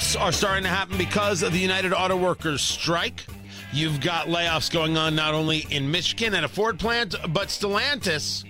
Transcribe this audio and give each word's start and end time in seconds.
Layoffs 0.00 0.18
are 0.18 0.32
starting 0.32 0.62
to 0.62 0.68
happen 0.70 0.96
because 0.96 1.42
of 1.42 1.52
the 1.52 1.58
United 1.58 1.92
Auto 1.92 2.16
Workers 2.16 2.62
strike. 2.62 3.26
You've 3.70 4.00
got 4.00 4.28
layoffs 4.28 4.70
going 4.70 4.96
on 4.96 5.14
not 5.14 5.34
only 5.34 5.66
in 5.70 5.90
Michigan 5.90 6.34
at 6.34 6.42
a 6.42 6.48
Ford 6.48 6.78
plant, 6.78 7.14
but 7.28 7.48
Stellantis 7.48 8.44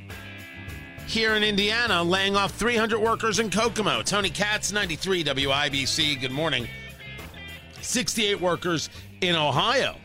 here 1.09 1.35
in 1.35 1.43
Indiana 1.43 2.05
laying 2.05 2.37
off 2.37 2.53
300 2.53 3.01
workers 3.01 3.41
in 3.41 3.51
Kokomo. 3.51 4.03
Tony 4.03 4.31
Katz, 4.31 4.71
93 4.71 5.25
WIBC. 5.25 6.21
Good 6.21 6.31
morning. 6.31 6.69
68 7.81 8.41
workers 8.41 8.89
in 9.21 9.35
Ohio. 9.35 9.97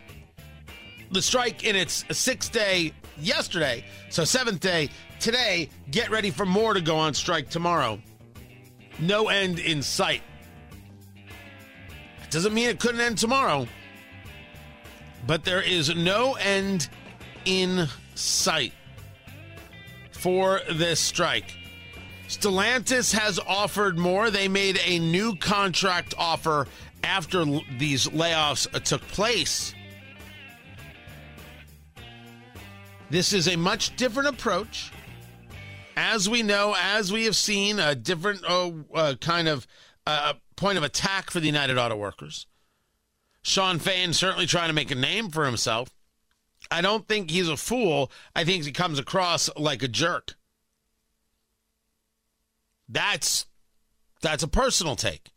The 1.11 1.21
strike 1.21 1.63
in 1.63 1.75
its 1.75 2.05
sixth 2.11 2.51
day 2.51 2.91
yesterday, 3.19 3.85
so 4.09 4.23
seventh 4.23 4.61
day 4.61 4.89
today. 5.19 5.69
Get 5.91 6.09
ready 6.09 6.31
for 6.31 6.47
more 6.47 6.73
to 6.73 6.81
go 6.81 6.95
on 6.95 7.13
strike 7.13 7.51
tomorrow. 7.51 7.99
No 8.99 9.27
end 9.27 9.59
in 9.59 9.83
sight. 9.83 10.23
Doesn't 12.35 12.53
mean 12.53 12.67
it 12.67 12.81
couldn't 12.81 12.99
end 12.99 13.17
tomorrow, 13.17 13.65
but 15.25 15.45
there 15.45 15.61
is 15.61 15.95
no 15.95 16.33
end 16.33 16.89
in 17.45 17.87
sight 18.13 18.73
for 20.11 20.59
this 20.69 20.99
strike. 20.99 21.55
Stellantis 22.27 23.13
has 23.17 23.39
offered 23.39 23.97
more. 23.97 24.29
They 24.29 24.49
made 24.49 24.81
a 24.83 24.99
new 24.99 25.37
contract 25.37 26.13
offer 26.17 26.67
after 27.05 27.45
these 27.77 28.07
layoffs 28.07 28.69
took 28.83 29.01
place. 29.03 29.73
This 33.09 33.31
is 33.31 33.47
a 33.47 33.55
much 33.55 33.95
different 33.95 34.27
approach. 34.27 34.91
As 35.95 36.27
we 36.27 36.43
know, 36.43 36.75
as 36.77 37.13
we 37.13 37.23
have 37.23 37.37
seen, 37.37 37.79
a 37.79 37.95
different 37.95 38.43
uh, 38.43 38.71
uh, 38.93 39.15
kind 39.21 39.47
of 39.47 39.65
uh, 40.05 40.33
point 40.55 40.77
of 40.77 40.83
attack 40.83 41.29
for 41.29 41.39
the 41.39 41.47
United 41.47 41.77
Auto 41.77 41.95
Workers. 41.95 42.47
Shawn 43.41 43.79
Fain 43.79 44.13
certainly 44.13 44.47
trying 44.47 44.69
to 44.69 44.73
make 44.73 44.91
a 44.91 44.95
name 44.95 45.29
for 45.29 45.45
himself. 45.45 45.89
I 46.71 46.81
don't 46.81 47.07
think 47.07 47.29
he's 47.29 47.49
a 47.49 47.57
fool. 47.57 48.11
I 48.35 48.43
think 48.43 48.65
he 48.65 48.71
comes 48.71 48.97
across 48.97 49.49
like 49.55 49.83
a 49.83 49.87
jerk. 49.87 50.35
That's 52.89 53.45
that's 54.21 54.43
a 54.43 54.47
personal 54.47 54.95
take. 54.95 55.29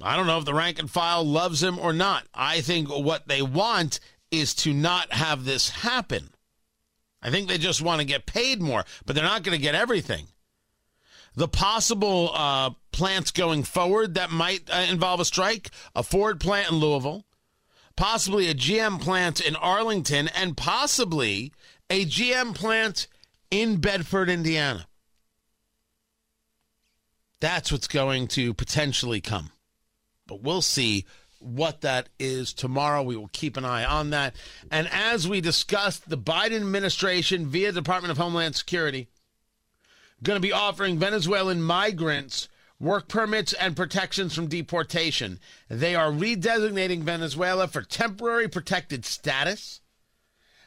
I 0.00 0.16
don't 0.16 0.26
know 0.26 0.38
if 0.38 0.44
the 0.44 0.54
rank 0.54 0.78
and 0.78 0.90
file 0.90 1.24
loves 1.24 1.62
him 1.62 1.78
or 1.78 1.92
not. 1.92 2.26
I 2.34 2.60
think 2.60 2.88
what 2.88 3.28
they 3.28 3.42
want 3.42 4.00
is 4.30 4.54
to 4.54 4.72
not 4.72 5.12
have 5.12 5.44
this 5.44 5.68
happen. 5.68 6.30
I 7.20 7.30
think 7.30 7.48
they 7.48 7.58
just 7.58 7.82
want 7.82 8.00
to 8.00 8.06
get 8.06 8.26
paid 8.26 8.60
more, 8.60 8.84
but 9.04 9.14
they're 9.14 9.24
not 9.24 9.42
going 9.42 9.56
to 9.56 9.62
get 9.62 9.74
everything 9.74 10.26
the 11.34 11.48
possible 11.48 12.30
uh, 12.34 12.70
plants 12.92 13.30
going 13.30 13.62
forward 13.62 14.14
that 14.14 14.30
might 14.30 14.68
uh, 14.70 14.86
involve 14.90 15.20
a 15.20 15.24
strike 15.24 15.70
a 15.94 16.02
Ford 16.02 16.40
plant 16.40 16.70
in 16.70 16.78
Louisville, 16.78 17.24
possibly 17.96 18.48
a 18.48 18.54
GM 18.54 19.00
plant 19.00 19.40
in 19.40 19.56
Arlington, 19.56 20.28
and 20.28 20.56
possibly 20.56 21.52
a 21.88 22.04
GM 22.04 22.54
plant 22.54 23.08
in 23.50 23.76
Bedford, 23.76 24.28
Indiana. 24.28 24.86
That's 27.40 27.72
what's 27.72 27.88
going 27.88 28.28
to 28.28 28.54
potentially 28.54 29.20
come. 29.20 29.50
But 30.26 30.42
we'll 30.42 30.62
see 30.62 31.04
what 31.40 31.80
that 31.80 32.08
is 32.18 32.54
tomorrow. 32.54 33.02
We 33.02 33.16
will 33.16 33.30
keep 33.32 33.56
an 33.56 33.64
eye 33.64 33.84
on 33.84 34.10
that. 34.10 34.36
And 34.70 34.88
as 34.92 35.28
we 35.28 35.40
discussed, 35.40 36.08
the 36.08 36.16
Biden 36.16 36.60
administration, 36.60 37.46
via 37.46 37.72
Department 37.72 38.12
of 38.12 38.18
Homeland 38.18 38.54
Security, 38.54 39.08
going 40.22 40.36
to 40.36 40.40
be 40.40 40.52
offering 40.52 40.98
Venezuelan 40.98 41.62
migrants 41.62 42.48
work 42.78 43.06
permits 43.08 43.52
and 43.52 43.76
protections 43.76 44.34
from 44.34 44.48
deportation. 44.48 45.38
They 45.68 45.94
are 45.94 46.10
redesignating 46.10 47.02
Venezuela 47.02 47.68
for 47.68 47.82
temporary 47.82 48.48
protected 48.48 49.04
status 49.04 49.80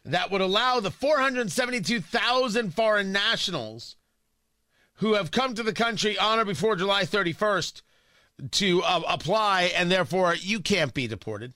that 0.06 0.32
would 0.32 0.42
allow 0.42 0.80
the 0.80 0.92
472,000 0.92 2.74
foreign 2.74 3.12
nationals 3.12 3.98
who 4.96 5.16
have 5.16 5.32
come 5.32 5.56
to 5.56 5.64
the 5.64 5.74
country 5.74 6.18
on 6.18 6.40
or 6.40 6.46
before 6.46 6.76
July 6.76 7.04
31st 7.04 7.82
to 8.52 8.82
uh, 8.84 9.02
apply, 9.08 9.72
and 9.76 9.92
therefore 9.92 10.36
you 10.36 10.60
can't 10.60 10.94
be 10.94 11.08
deported. 11.08 11.54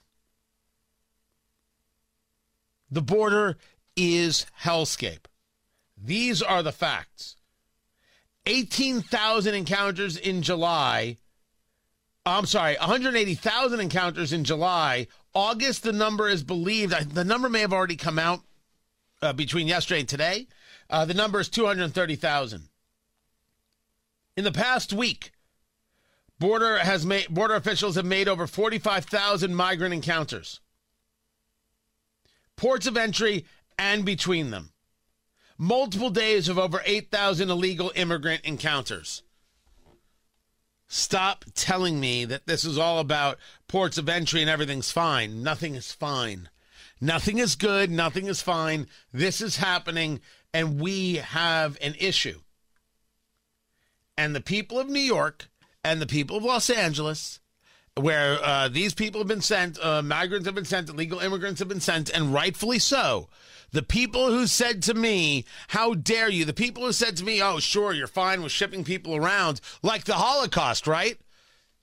The 2.92 3.02
border 3.02 3.58
is 3.96 4.46
hellscape. 4.64 5.26
These 5.96 6.42
are 6.42 6.64
the 6.64 6.72
facts. 6.72 7.36
18,000 8.50 9.54
encounters 9.54 10.18
in 10.18 10.42
July. 10.42 11.18
I'm 12.26 12.48
sorry, 12.48 12.76
180,000 12.80 13.80
encounters 13.80 14.34
in 14.34 14.44
July. 14.44 15.06
August, 15.36 15.84
the 15.84 15.94
number 15.94 16.28
is 16.28 16.44
believed, 16.44 17.14
the 17.14 17.24
number 17.24 17.48
may 17.48 17.60
have 17.60 17.72
already 17.72 17.96
come 17.96 18.18
out 18.18 18.42
uh, 19.22 19.34
between 19.34 19.68
yesterday 19.68 20.00
and 20.00 20.10
today. 20.10 20.48
Uh, 20.90 21.06
the 21.06 21.14
number 21.14 21.40
is 21.40 21.48
230,000. 21.48 22.70
In 24.36 24.44
the 24.44 24.52
past 24.52 24.94
week, 24.94 25.32
border 26.40 26.80
has 26.80 27.06
made 27.06 27.28
border 27.30 27.54
officials 27.54 27.98
have 27.98 28.06
made 28.06 28.28
over 28.28 28.48
45,000 28.48 29.54
migrant 29.54 29.94
encounters. 29.94 30.60
Ports 32.56 32.88
of 32.88 32.98
entry 32.98 33.46
and 33.78 34.04
between 34.04 34.50
them 34.50 34.72
multiple 35.60 36.10
days 36.10 36.48
of 36.50 36.58
over 36.58 36.82
8,000 36.86 37.50
illegal 37.50 37.92
immigrant 37.94 38.42
encounters. 38.44 39.22
Stop 40.88 41.46
telling 41.54 42.00
me 42.00 42.26
that 42.26 42.48
this 42.48 42.66
is 42.66 42.80
all 42.80 42.98
about 42.98 43.38
ports 43.68 44.00
of 44.00 44.10
entry 44.10 44.42
and 44.42 44.50
everything's 44.50 44.90
fine. 44.90 45.44
Nothing 45.44 45.76
is 45.76 45.92
fine. 45.92 46.50
Nothing 47.00 47.38
is 47.38 47.56
good. 47.56 47.92
Nothing 47.92 48.26
is 48.26 48.42
fine. 48.42 48.88
This 49.14 49.40
is 49.40 49.58
happening, 49.58 50.22
and 50.54 50.82
we 50.82 51.16
have 51.16 51.78
an 51.82 51.94
issue. 52.00 52.40
And 54.18 54.36
the 54.36 54.42
people 54.42 54.80
of 54.80 54.90
New 54.90 55.00
York 55.00 55.50
and 55.84 56.02
the 56.02 56.08
people 56.08 56.38
of 56.38 56.44
Los 56.44 56.70
Angeles, 56.70 57.40
where 57.96 58.44
uh, 58.44 58.68
these 58.68 58.94
people 58.94 59.22
have 59.22 59.28
been 59.28 59.42
sent, 59.42 59.80
uh, 59.80 60.02
migrants 60.02 60.46
have 60.46 60.56
been 60.56 60.66
sent, 60.66 60.90
illegal 60.90 61.20
immigrants 61.20 61.60
have 61.60 61.70
been 61.70 61.80
sent, 61.80 62.10
and 62.10 62.34
rightfully 62.34 62.80
so, 62.80 63.30
the 63.72 63.84
people 63.84 64.28
who 64.28 64.48
said 64.48 64.82
to 64.84 64.94
me, 64.94 65.46
How 65.70 65.94
dare 65.94 66.30
you? 66.30 66.46
The 66.46 66.54
people 66.54 66.84
who 66.84 66.94
said 66.94 67.18
to 67.18 67.24
me, 67.24 67.42
Oh, 67.42 67.60
sure, 67.60 67.94
you're 67.94 68.08
fine 68.08 68.42
with 68.42 68.52
shipping 68.52 68.84
people 68.84 69.16
around, 69.16 69.62
like 69.84 70.06
the 70.06 70.14
Holocaust, 70.14 70.88
right? 70.88 71.20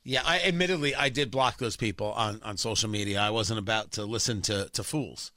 Yeah, 0.02 0.22
I 0.24 0.40
admittedly 0.40 0.94
I 0.94 1.08
did 1.08 1.30
block 1.30 1.58
those 1.58 1.76
people 1.76 2.12
on, 2.12 2.40
on 2.44 2.56
social 2.56 2.88
media. 2.88 3.20
I 3.20 3.30
wasn't 3.30 3.58
about 3.58 3.92
to 3.92 4.04
listen 4.04 4.40
to, 4.42 4.68
to 4.72 4.84
fools. 4.84 5.32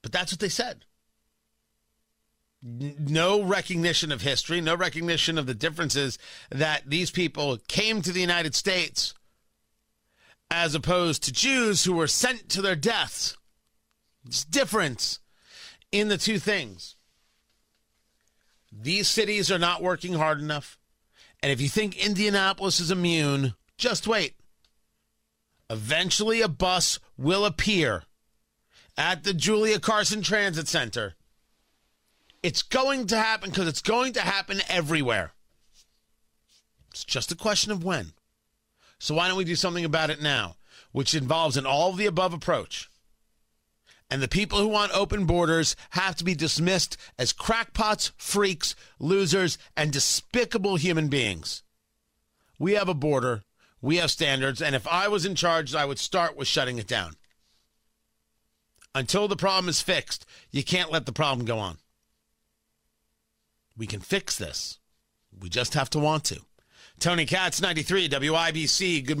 But 0.00 0.12
that's 0.12 0.32
what 0.32 0.40
they 0.40 0.48
said. 0.48 0.84
No 2.62 3.42
recognition 3.42 4.10
of 4.10 4.22
history, 4.22 4.60
no 4.60 4.74
recognition 4.74 5.38
of 5.38 5.46
the 5.46 5.54
differences 5.54 6.18
that 6.50 6.82
these 6.86 7.10
people 7.10 7.58
came 7.68 8.02
to 8.02 8.10
the 8.10 8.20
United 8.20 8.54
States 8.54 9.14
as 10.50 10.74
opposed 10.74 11.22
to 11.24 11.32
Jews 11.32 11.84
who 11.84 11.92
were 11.92 12.06
sent 12.06 12.48
to 12.48 12.62
their 12.62 12.74
deaths. 12.74 13.36
It's 14.26 14.44
difference 14.44 15.20
in 15.92 16.08
the 16.08 16.18
two 16.18 16.38
things. 16.38 16.96
These 18.70 19.08
cities 19.08 19.50
are 19.50 19.58
not 19.58 19.82
working 19.82 20.14
hard 20.14 20.40
enough. 20.40 20.78
And 21.42 21.52
if 21.52 21.60
you 21.60 21.68
think 21.68 21.96
Indianapolis 21.96 22.80
is 22.80 22.90
immune, 22.90 23.54
just 23.76 24.06
wait. 24.06 24.34
Eventually, 25.70 26.40
a 26.40 26.48
bus 26.48 26.98
will 27.16 27.44
appear 27.44 28.04
at 28.96 29.24
the 29.24 29.34
Julia 29.34 29.78
Carson 29.78 30.22
Transit 30.22 30.66
Center. 30.66 31.14
It's 32.42 32.62
going 32.62 33.06
to 33.08 33.16
happen 33.16 33.50
because 33.50 33.68
it's 33.68 33.82
going 33.82 34.12
to 34.14 34.20
happen 34.20 34.60
everywhere. 34.68 35.32
It's 36.90 37.04
just 37.04 37.32
a 37.32 37.36
question 37.36 37.70
of 37.70 37.84
when. 37.84 38.12
So, 38.98 39.14
why 39.14 39.28
don't 39.28 39.36
we 39.36 39.44
do 39.44 39.56
something 39.56 39.84
about 39.84 40.10
it 40.10 40.22
now, 40.22 40.56
which 40.92 41.14
involves 41.14 41.56
an 41.56 41.66
all 41.66 41.90
of 41.90 41.96
the 41.96 42.06
above 42.06 42.32
approach? 42.32 42.88
And 44.10 44.22
the 44.22 44.28
people 44.28 44.58
who 44.58 44.68
want 44.68 44.92
open 44.96 45.26
borders 45.26 45.76
have 45.90 46.16
to 46.16 46.24
be 46.24 46.34
dismissed 46.34 46.96
as 47.18 47.32
crackpots, 47.32 48.12
freaks, 48.16 48.74
losers, 48.98 49.58
and 49.76 49.92
despicable 49.92 50.76
human 50.76 51.08
beings. 51.08 51.62
We 52.58 52.72
have 52.72 52.88
a 52.88 52.94
border. 52.94 53.42
We 53.80 53.96
have 53.98 54.10
standards, 54.10 54.60
and 54.60 54.74
if 54.74 54.88
I 54.88 55.06
was 55.06 55.24
in 55.24 55.36
charge, 55.36 55.74
I 55.74 55.84
would 55.84 56.00
start 56.00 56.36
with 56.36 56.48
shutting 56.48 56.78
it 56.78 56.88
down. 56.88 57.14
Until 58.94 59.28
the 59.28 59.36
problem 59.36 59.68
is 59.68 59.80
fixed, 59.80 60.26
you 60.50 60.64
can't 60.64 60.90
let 60.90 61.06
the 61.06 61.12
problem 61.12 61.46
go 61.46 61.58
on. 61.58 61.78
We 63.76 63.86
can 63.86 64.00
fix 64.00 64.36
this. 64.36 64.80
We 65.38 65.48
just 65.48 65.74
have 65.74 65.90
to 65.90 66.00
want 66.00 66.24
to. 66.24 66.40
Tony 66.98 67.24
Katz, 67.24 67.62
93 67.62 68.08
WIBC. 68.08 69.06
Good 69.06 69.20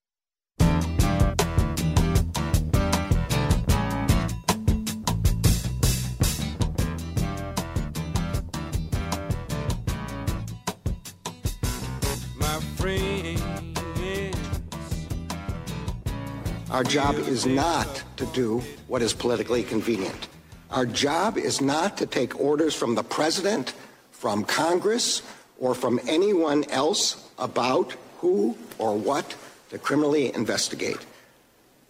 Our 16.71 16.85
job 16.85 17.15
is 17.15 17.45
not 17.45 18.01
to 18.15 18.25
do 18.27 18.63
what 18.87 19.01
is 19.01 19.11
politically 19.11 19.61
convenient. 19.61 20.29
Our 20.69 20.85
job 20.85 21.37
is 21.37 21.59
not 21.59 21.97
to 21.97 22.05
take 22.05 22.39
orders 22.39 22.73
from 22.73 22.95
the 22.95 23.03
president, 23.03 23.73
from 24.11 24.45
Congress, 24.45 25.21
or 25.59 25.75
from 25.75 25.99
anyone 26.07 26.63
else 26.69 27.29
about 27.37 27.93
who 28.19 28.55
or 28.77 28.97
what 28.97 29.35
to 29.69 29.79
criminally 29.79 30.33
investigate. 30.33 31.05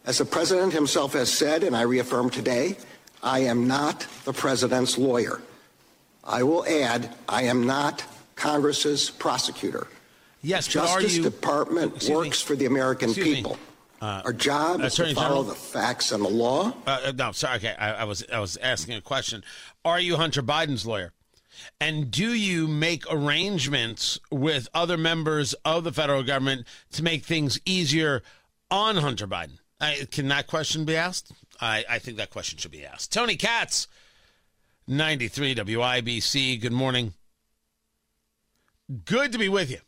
As 0.04 0.18
the 0.18 0.26
president 0.26 0.74
himself 0.74 1.14
has 1.14 1.32
said, 1.32 1.64
and 1.64 1.76
I 1.78 1.84
reaffirm 1.84 2.32
today, 2.32 2.76
I 3.22 3.42
am 3.42 3.68
not 3.68 4.08
the 4.26 4.34
president's 4.34 4.98
lawyer. 4.98 5.44
I 6.24 6.42
will 6.42 6.66
add, 6.66 7.14
I 7.30 7.44
am 7.44 7.68
not 7.68 8.04
Congress's 8.36 9.12
prosecutor. 9.12 9.86
Yes, 10.42 10.74
but 10.74 10.90
are 10.90 11.02
Justice 11.02 11.18
you? 11.18 11.24
Department 11.24 11.98
Excuse 11.98 12.10
me. 12.10 12.16
works 12.16 12.42
for 12.42 12.56
the 12.56 12.66
American 12.66 13.10
Excuse 13.10 13.44
me. 13.44 13.56
People. 14.02 14.22
Our 14.26 14.34
job 14.34 14.82
is 14.82 14.96
to 14.96 15.14
follow 15.14 15.28
General? 15.28 15.44
the 15.44 15.56
facts 15.56 16.12
and 16.12 16.24
the 16.26 16.30
law. 16.30 16.74
Uh, 16.88 17.00
uh, 17.06 17.12
no, 17.16 17.32
sorry. 17.32 17.58
Okay, 17.58 17.76
I, 17.78 17.94
I 17.94 18.04
was 18.04 18.26
I 18.32 18.40
was 18.40 18.58
asking 18.58 18.96
a 18.96 19.02
question. 19.02 19.44
Are 19.86 20.00
you 20.00 20.18
Hunter 20.18 20.42
Biden's 20.42 20.86
lawyer? 20.86 21.14
And 21.80 22.10
do 22.10 22.34
you 22.34 22.68
make 22.68 23.04
arrangements 23.12 24.20
with 24.32 24.68
other 24.74 24.98
members 24.98 25.54
of 25.66 25.84
the 25.84 25.92
federal 25.92 26.24
government 26.24 26.66
to 26.94 27.04
make 27.04 27.24
things 27.24 27.60
easier 27.66 28.24
on 28.72 28.98
Hunter 28.98 29.28
Biden? 29.28 29.60
I, 29.80 30.08
can 30.10 30.28
that 30.30 30.48
question 30.48 30.86
be 30.86 30.96
asked? 30.96 31.32
I, 31.60 31.84
I 31.90 32.00
think 32.00 32.18
that 32.18 32.32
question 32.32 32.58
should 32.58 32.72
be 32.72 32.86
asked. 32.86 33.12
Tony 33.14 33.36
Katz, 33.36 33.88
93 34.88 35.56
WIBC. 35.56 36.60
Good 36.62 36.72
morning. 36.72 37.14
Good 39.06 39.32
to 39.34 39.38
be 39.38 39.50
with 39.50 39.70
you. 39.70 39.80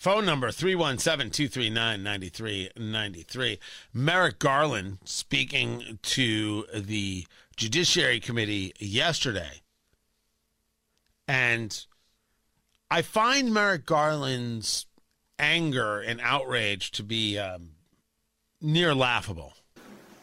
Phone 0.00 0.24
number 0.24 0.50
317 0.50 1.30
239 1.30 2.02
9393. 2.02 3.58
Merrick 3.92 4.38
Garland 4.38 4.96
speaking 5.04 5.98
to 6.00 6.64
the 6.74 7.26
Judiciary 7.54 8.18
Committee 8.18 8.72
yesterday. 8.78 9.60
And 11.28 11.84
I 12.90 13.02
find 13.02 13.52
Merrick 13.52 13.84
Garland's 13.84 14.86
anger 15.38 16.00
and 16.00 16.18
outrage 16.22 16.92
to 16.92 17.02
be 17.02 17.38
um, 17.38 17.72
near 18.62 18.94
laughable. 18.94 19.52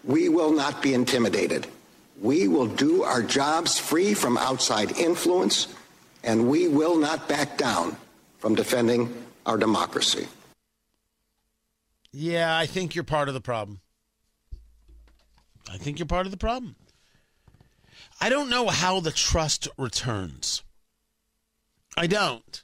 We 0.03 0.27
will 0.27 0.53
not 0.53 0.81
be 0.81 0.95
intimidated. 0.95 1.67
We 2.19 2.47
will 2.47 2.65
do 2.65 3.03
our 3.03 3.21
jobs 3.21 3.77
free 3.77 4.15
from 4.15 4.39
outside 4.39 4.97
influence, 4.97 5.67
and 6.23 6.49
we 6.49 6.67
will 6.67 6.97
not 6.97 7.29
back 7.29 7.59
down 7.59 7.95
from 8.39 8.55
defending 8.55 9.13
our 9.47 9.57
democracy. 9.57 10.27
Yeah, 12.11 12.55
I 12.55 12.65
think 12.65 12.93
you're 12.93 13.03
part 13.03 13.29
of 13.29 13.33
the 13.33 13.41
problem. 13.41 13.79
I 15.71 15.77
think 15.77 15.97
you're 15.97 16.05
part 16.05 16.27
of 16.27 16.31
the 16.31 16.37
problem. 16.37 16.75
I 18.19 18.29
don't 18.29 18.49
know 18.49 18.67
how 18.67 18.99
the 18.99 19.11
trust 19.11 19.67
returns. 19.77 20.63
I 21.95 22.07
don't. 22.07 22.63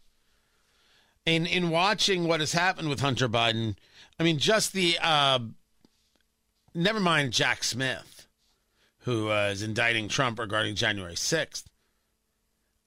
In 1.26 1.46
in 1.46 1.70
watching 1.70 2.28
what 2.28 2.42
has 2.42 2.52
happened 2.52 2.90
with 2.90 3.00
Hunter 3.00 3.30
Biden, 3.30 3.76
I 4.20 4.24
mean, 4.24 4.38
just 4.38 4.74
the 4.74 4.98
uh, 5.02 5.40
never 6.76 7.00
mind 7.00 7.32
Jack 7.32 7.64
Smith, 7.64 8.28
who 9.00 9.30
uh, 9.30 9.50
is 9.52 9.64
indicting 9.64 10.10
Trump 10.10 10.38
regarding 10.38 10.76
January 10.76 11.16
sixth, 11.16 11.70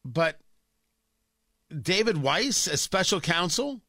but 0.04 0.38
David 1.82 2.19
Weiss 2.19 2.69
as 2.69 2.82
special 2.82 3.20
counsel. 3.20 3.81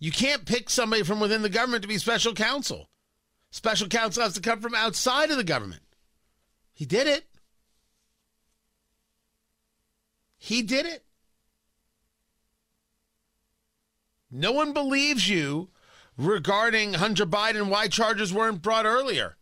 You 0.00 0.10
can't 0.10 0.46
pick 0.46 0.70
somebody 0.70 1.02
from 1.02 1.20
within 1.20 1.42
the 1.42 1.50
government 1.50 1.82
to 1.82 1.88
be 1.88 1.98
special 1.98 2.32
counsel. 2.32 2.88
Special 3.50 3.86
counsel 3.86 4.22
has 4.22 4.32
to 4.34 4.40
come 4.40 4.60
from 4.60 4.74
outside 4.74 5.30
of 5.30 5.36
the 5.36 5.44
government. 5.44 5.82
He 6.72 6.86
did 6.86 7.06
it. 7.06 7.26
He 10.38 10.62
did 10.62 10.86
it. 10.86 11.04
No 14.30 14.52
one 14.52 14.72
believes 14.72 15.28
you 15.28 15.68
regarding 16.16 16.94
Hunter 16.94 17.26
Biden 17.26 17.68
why 17.68 17.88
charges 17.88 18.32
weren't 18.32 18.62
brought 18.62 18.86
earlier. 18.86 19.36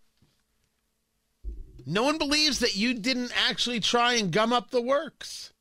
No 1.87 2.03
one 2.03 2.19
believes 2.19 2.59
that 2.59 2.77
you 2.77 2.95
didn't 2.95 3.33
actually 3.49 3.79
try 3.79 4.15
and 4.15 4.33
gum 4.33 4.53
up 4.53 4.71
the 4.71 4.83
works. 4.83 5.53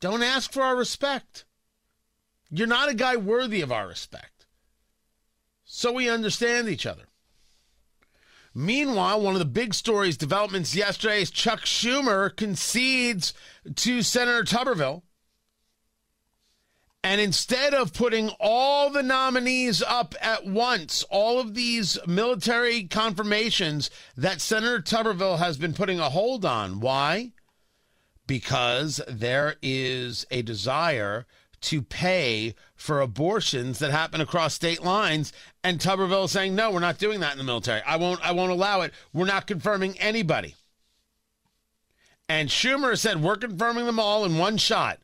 Don't 0.00 0.22
ask 0.22 0.52
for 0.52 0.62
our 0.62 0.76
respect. 0.76 1.44
You're 2.50 2.66
not 2.66 2.88
a 2.88 2.94
guy 2.94 3.16
worthy 3.16 3.60
of 3.60 3.72
our 3.72 3.86
respect. 3.86 4.46
So 5.64 5.92
we 5.92 6.08
understand 6.08 6.68
each 6.68 6.86
other. 6.86 7.04
Meanwhile, 8.54 9.20
one 9.20 9.34
of 9.34 9.38
the 9.38 9.44
big 9.44 9.74
stories, 9.74 10.16
developments 10.16 10.74
yesterday 10.74 11.22
is 11.22 11.30
Chuck 11.30 11.60
Schumer 11.60 12.34
concedes 12.34 13.34
to 13.76 14.02
Senator 14.02 14.42
Tuberville. 14.42 15.02
And 17.04 17.20
instead 17.20 17.74
of 17.74 17.92
putting 17.92 18.30
all 18.40 18.90
the 18.90 19.02
nominees 19.02 19.82
up 19.82 20.14
at 20.20 20.44
once, 20.44 21.04
all 21.04 21.38
of 21.38 21.54
these 21.54 21.98
military 22.06 22.84
confirmations 22.84 23.90
that 24.16 24.40
Senator 24.40 24.80
Tuberville 24.80 25.38
has 25.38 25.56
been 25.56 25.74
putting 25.74 26.00
a 26.00 26.10
hold 26.10 26.44
on. 26.44 26.80
Why? 26.80 27.32
Because 28.26 29.00
there 29.06 29.56
is 29.62 30.26
a 30.30 30.42
desire 30.42 31.26
to 31.60 31.82
pay 31.82 32.54
for 32.74 33.00
abortions 33.00 33.78
that 33.78 33.90
happen 33.90 34.20
across 34.20 34.54
state 34.54 34.82
lines 34.82 35.32
and 35.64 35.78
Tuberville 35.78 36.26
is 36.26 36.30
saying 36.30 36.54
no 36.54 36.70
we're 36.70 36.80
not 36.80 36.98
doing 36.98 37.20
that 37.20 37.32
in 37.32 37.38
the 37.38 37.44
military. 37.44 37.82
I 37.82 37.96
won't 37.96 38.20
I 38.22 38.32
won't 38.32 38.52
allow 38.52 38.82
it. 38.82 38.92
We're 39.12 39.26
not 39.26 39.46
confirming 39.46 39.98
anybody. 39.98 40.54
And 42.28 42.48
Schumer 42.48 42.98
said 42.98 43.22
we're 43.22 43.36
confirming 43.36 43.86
them 43.86 43.98
all 43.98 44.24
in 44.24 44.38
one 44.38 44.56
shot. 44.56 45.00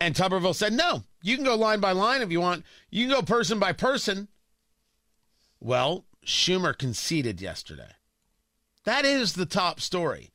And 0.00 0.14
Tuberville 0.14 0.54
said 0.54 0.72
no 0.72 1.04
you 1.22 1.36
can 1.36 1.44
go 1.44 1.56
line 1.56 1.80
by 1.80 1.92
line 1.92 2.22
if 2.22 2.30
you 2.30 2.40
want. 2.40 2.64
You 2.90 3.06
can 3.06 3.14
go 3.14 3.22
person 3.22 3.58
by 3.58 3.72
person. 3.72 4.28
Well 5.60 6.04
Schumer 6.24 6.76
conceded 6.76 7.40
yesterday. 7.40 7.90
That 8.84 9.04
is 9.04 9.34
the 9.34 9.46
top 9.46 9.80
story 9.80 10.30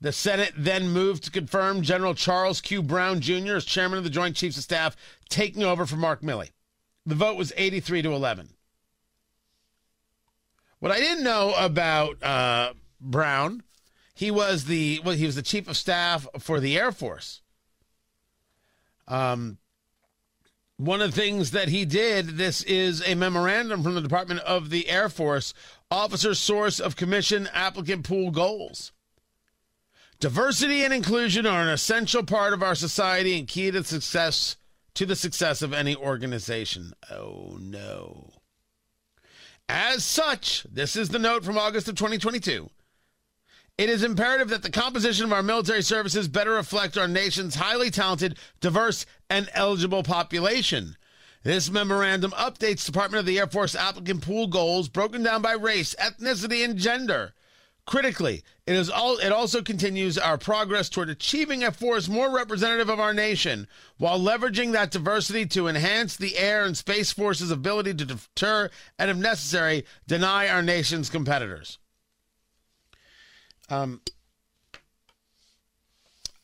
the 0.00 0.12
Senate 0.12 0.52
then 0.56 0.90
moved 0.90 1.24
to 1.24 1.30
confirm 1.30 1.82
General 1.82 2.14
Charles 2.14 2.60
Q. 2.60 2.82
Brown 2.82 3.20
Jr. 3.20 3.56
as 3.56 3.64
chairman 3.64 3.98
of 3.98 4.04
the 4.04 4.10
Joint 4.10 4.36
Chiefs 4.36 4.56
of 4.56 4.62
Staff, 4.62 4.96
taking 5.28 5.62
over 5.62 5.86
for 5.86 5.96
Mark 5.96 6.22
Milley. 6.22 6.50
The 7.06 7.14
vote 7.14 7.36
was 7.36 7.52
83 7.56 8.02
to 8.02 8.12
11. 8.12 8.50
What 10.78 10.92
I 10.92 10.98
didn't 10.98 11.24
know 11.24 11.54
about 11.56 12.22
uh, 12.22 12.74
Brown, 13.00 13.62
he 14.14 14.30
was 14.30 14.66
the 14.66 15.00
well, 15.04 15.16
he 15.16 15.26
was 15.26 15.36
the 15.36 15.42
chief 15.42 15.68
of 15.68 15.76
staff 15.76 16.26
for 16.38 16.60
the 16.60 16.78
Air 16.78 16.92
Force. 16.92 17.42
Um, 19.08 19.58
one 20.76 21.00
of 21.00 21.14
the 21.14 21.20
things 21.20 21.52
that 21.52 21.68
he 21.68 21.86
did, 21.86 22.36
this 22.36 22.62
is 22.62 23.06
a 23.06 23.14
memorandum 23.14 23.82
from 23.82 23.94
the 23.94 24.02
Department 24.02 24.40
of 24.40 24.68
the 24.68 24.88
Air 24.90 25.08
Force, 25.08 25.54
officer 25.90 26.34
source 26.34 26.78
of 26.78 26.96
commission 26.96 27.48
applicant 27.54 28.04
pool 28.04 28.30
goals. 28.30 28.92
Diversity 30.18 30.82
and 30.82 30.94
inclusion 30.94 31.44
are 31.44 31.60
an 31.60 31.68
essential 31.68 32.22
part 32.22 32.54
of 32.54 32.62
our 32.62 32.74
society 32.74 33.38
and 33.38 33.46
key 33.46 33.70
to 33.70 33.84
success 33.84 34.56
to 34.94 35.04
the 35.04 35.16
success 35.16 35.60
of 35.60 35.74
any 35.74 35.94
organization. 35.94 36.94
Oh 37.10 37.58
no. 37.60 38.32
As 39.68 40.04
such, 40.04 40.62
this 40.62 40.96
is 40.96 41.10
the 41.10 41.18
note 41.18 41.44
from 41.44 41.58
August 41.58 41.88
of 41.88 41.96
2022. 41.96 42.70
It 43.76 43.90
is 43.90 44.02
imperative 44.02 44.48
that 44.48 44.62
the 44.62 44.70
composition 44.70 45.26
of 45.26 45.34
our 45.34 45.42
military 45.42 45.82
services 45.82 46.28
better 46.28 46.52
reflect 46.52 46.96
our 46.96 47.08
nation's 47.08 47.56
highly 47.56 47.90
talented, 47.90 48.38
diverse, 48.60 49.04
and 49.28 49.50
eligible 49.52 50.02
population. 50.02 50.96
This 51.42 51.70
memorandum 51.70 52.30
updates 52.30 52.86
Department 52.86 53.20
of 53.20 53.26
the 53.26 53.38
Air 53.38 53.48
Force 53.48 53.74
applicant 53.74 54.22
pool 54.22 54.46
goals 54.46 54.88
broken 54.88 55.22
down 55.22 55.42
by 55.42 55.52
race, 55.52 55.94
ethnicity, 56.00 56.64
and 56.64 56.78
gender. 56.78 57.34
Critically, 57.86 58.42
it 58.66 58.74
is 58.74 58.90
all 58.90 59.16
it 59.18 59.30
also 59.30 59.62
continues 59.62 60.18
our 60.18 60.36
progress 60.36 60.88
toward 60.88 61.08
achieving 61.08 61.62
a 61.62 61.70
force 61.70 62.08
more 62.08 62.34
representative 62.34 62.88
of 62.88 62.98
our 62.98 63.14
nation 63.14 63.68
while 63.96 64.18
leveraging 64.18 64.72
that 64.72 64.90
diversity 64.90 65.46
to 65.46 65.68
enhance 65.68 66.16
the 66.16 66.36
air 66.36 66.64
and 66.64 66.76
space 66.76 67.12
force's 67.12 67.52
ability 67.52 67.94
to 67.94 68.04
deter 68.04 68.70
and 68.98 69.08
if 69.08 69.16
necessary 69.16 69.84
deny 70.08 70.48
our 70.48 70.62
nation's 70.62 71.08
competitors. 71.08 71.78
Um 73.70 74.00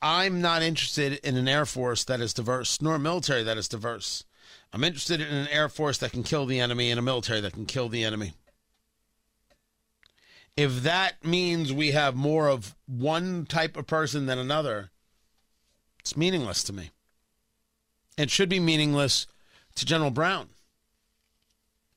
I'm 0.01 0.41
not 0.41 0.63
interested 0.63 1.15
in 1.25 1.37
an 1.37 1.49
air 1.49 1.67
force 1.67 2.05
that 2.05 2.21
is 2.21 2.33
diverse 2.33 2.81
nor 2.81 2.95
a 2.95 3.01
military 3.01 3.43
that 3.43 3.59
is 3.59 3.67
diverse. 3.67 4.23
I'm 4.73 4.85
interested 4.85 5.21
in 5.21 5.27
an 5.27 5.49
air 5.49 5.69
force 5.69 5.99
that 5.99 6.13
can 6.13 6.23
kill 6.23 6.47
the 6.47 6.61
enemy 6.61 6.89
and 6.91 7.01
a 7.01 7.03
military 7.03 7.41
that 7.41 7.53
can 7.53 7.67
kill 7.67 7.89
the 7.89 8.05
enemy 8.05 8.35
if 10.57 10.83
that 10.83 11.25
means 11.25 11.73
we 11.73 11.93
have 11.93 12.15
more 12.15 12.49
of 12.49 12.75
one 12.87 13.47
type 13.47 13.77
of 13.77 13.87
person 13.87 14.27
than 14.27 14.39
another, 14.39 14.91
it's 16.01 16.17
meaningless 16.17 16.63
to 16.65 16.73
me. 16.73 16.91
It 18.19 18.31
should 18.31 18.49
be 18.49 18.61
meaningless 18.61 19.27
to 19.77 19.87
General 19.87 20.11
Brown. 20.11 20.51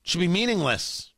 It 0.03 0.09
should 0.09 0.21
be 0.21 0.27
meaningless. 0.27 1.12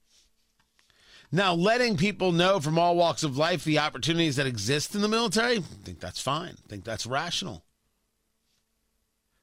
Now, 1.31 1.53
letting 1.53 1.97
people 1.97 2.31
know 2.31 2.59
from 2.59 2.79
all 2.79 2.95
walks 2.95 3.21
of 3.21 3.37
life 3.37 3.63
the 3.63 3.79
opportunities 3.79 4.37
that 4.37 4.47
exist 4.47 4.95
in 4.95 5.01
the 5.01 5.09
military, 5.09 5.57
I 5.57 5.61
think 5.83 5.99
that's 5.99 6.21
fine. 6.21 6.55
I 6.65 6.69
think 6.69 6.85
that's 6.85 7.05
rational. 7.05 7.65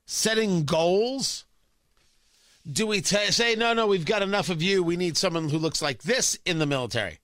Setting 0.07 0.65
goals. 0.65 1.45
Do 2.71 2.87
we 2.87 3.03
t- 3.03 3.31
say, 3.31 3.55
no, 3.55 3.75
no, 3.75 3.87
we've 3.87 4.07
got 4.07 4.23
enough 4.23 4.49
of 4.49 4.63
you. 4.63 4.83
We 4.83 4.97
need 4.97 5.19
someone 5.19 5.51
who 5.51 5.59
looks 5.59 5.83
like 5.83 6.03
this 6.03 6.39
in 6.47 6.59
the 6.59 6.67
military? 6.67 7.19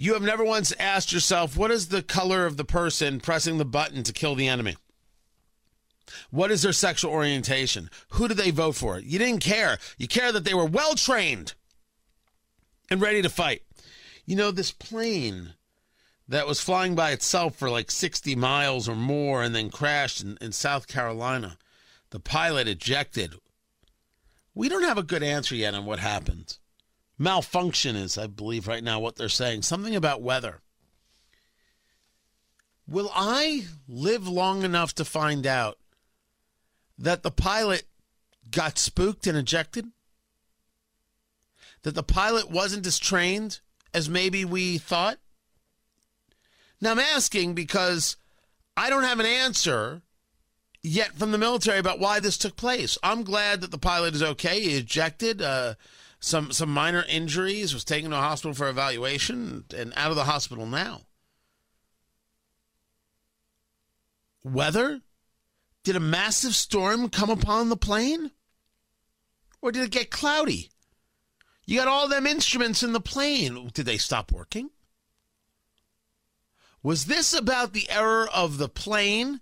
You 0.00 0.14
have 0.14 0.22
never 0.22 0.42
once 0.42 0.72
asked 0.78 1.12
yourself, 1.12 1.58
what 1.58 1.70
is 1.70 1.88
the 1.88 2.02
color 2.02 2.46
of 2.46 2.56
the 2.56 2.64
person 2.64 3.20
pressing 3.20 3.58
the 3.58 3.66
button 3.66 4.02
to 4.04 4.14
kill 4.14 4.34
the 4.34 4.48
enemy? 4.48 4.78
What 6.30 6.50
is 6.50 6.62
their 6.62 6.72
sexual 6.72 7.12
orientation? 7.12 7.90
Who 8.12 8.26
do 8.26 8.32
they 8.32 8.50
vote 8.50 8.76
for? 8.76 8.98
You 8.98 9.18
didn't 9.18 9.42
care. 9.42 9.76
You 9.98 10.08
care 10.08 10.32
that 10.32 10.44
they 10.44 10.54
were 10.54 10.64
well 10.64 10.94
trained 10.94 11.52
and 12.90 13.02
ready 13.02 13.20
to 13.20 13.28
fight. 13.28 13.60
You 14.24 14.36
know, 14.36 14.50
this 14.50 14.72
plane 14.72 15.52
that 16.26 16.46
was 16.46 16.62
flying 16.62 16.94
by 16.94 17.10
itself 17.10 17.56
for 17.56 17.68
like 17.68 17.90
60 17.90 18.34
miles 18.36 18.88
or 18.88 18.96
more 18.96 19.42
and 19.42 19.54
then 19.54 19.68
crashed 19.68 20.22
in, 20.22 20.38
in 20.40 20.52
South 20.52 20.88
Carolina, 20.88 21.58
the 22.08 22.20
pilot 22.20 22.68
ejected. 22.68 23.34
We 24.54 24.70
don't 24.70 24.84
have 24.84 24.96
a 24.96 25.02
good 25.02 25.22
answer 25.22 25.54
yet 25.54 25.74
on 25.74 25.84
what 25.84 25.98
happened 25.98 26.56
malfunction 27.20 27.96
is, 27.96 28.16
I 28.16 28.26
believe, 28.26 28.66
right 28.66 28.82
now, 28.82 28.98
what 28.98 29.16
they're 29.16 29.28
saying. 29.28 29.62
Something 29.62 29.94
about 29.94 30.22
weather. 30.22 30.62
Will 32.88 33.12
I 33.14 33.66
live 33.86 34.26
long 34.26 34.64
enough 34.64 34.94
to 34.94 35.04
find 35.04 35.46
out 35.46 35.78
that 36.98 37.22
the 37.22 37.30
pilot 37.30 37.84
got 38.50 38.78
spooked 38.78 39.26
and 39.26 39.36
ejected? 39.36 39.86
That 41.82 41.94
the 41.94 42.02
pilot 42.02 42.50
wasn't 42.50 42.86
as 42.86 42.98
trained 42.98 43.60
as 43.92 44.08
maybe 44.08 44.44
we 44.44 44.78
thought? 44.78 45.18
Now, 46.80 46.92
I'm 46.92 46.98
asking 46.98 47.54
because 47.54 48.16
I 48.78 48.88
don't 48.88 49.04
have 49.04 49.20
an 49.20 49.26
answer 49.26 50.00
yet 50.82 51.14
from 51.18 51.32
the 51.32 51.38
military 51.38 51.78
about 51.78 52.00
why 52.00 52.18
this 52.18 52.38
took 52.38 52.56
place. 52.56 52.96
I'm 53.02 53.24
glad 53.24 53.60
that 53.60 53.70
the 53.70 53.78
pilot 53.78 54.14
is 54.14 54.22
okay. 54.22 54.60
He 54.60 54.78
ejected. 54.78 55.42
Uh, 55.42 55.74
some 56.20 56.52
some 56.52 56.72
minor 56.72 57.04
injuries, 57.08 57.74
was 57.74 57.84
taken 57.84 58.10
to 58.10 58.16
a 58.16 58.20
hospital 58.20 58.54
for 58.54 58.68
evaluation, 58.68 59.64
and 59.76 59.92
out 59.96 60.10
of 60.10 60.16
the 60.16 60.24
hospital 60.24 60.66
now. 60.66 61.02
Weather? 64.44 65.00
Did 65.82 65.96
a 65.96 66.00
massive 66.00 66.54
storm 66.54 67.08
come 67.08 67.30
upon 67.30 67.70
the 67.70 67.76
plane? 67.76 68.30
Or 69.62 69.72
did 69.72 69.82
it 69.84 69.90
get 69.90 70.10
cloudy? 70.10 70.70
You 71.64 71.78
got 71.78 71.88
all 71.88 72.08
them 72.08 72.26
instruments 72.26 72.82
in 72.82 72.92
the 72.92 73.00
plane. 73.00 73.70
Did 73.72 73.86
they 73.86 73.96
stop 73.96 74.30
working? 74.32 74.70
Was 76.82 77.06
this 77.06 77.32
about 77.32 77.72
the 77.72 77.88
error 77.90 78.28
of 78.28 78.58
the 78.58 78.68
plane? 78.68 79.40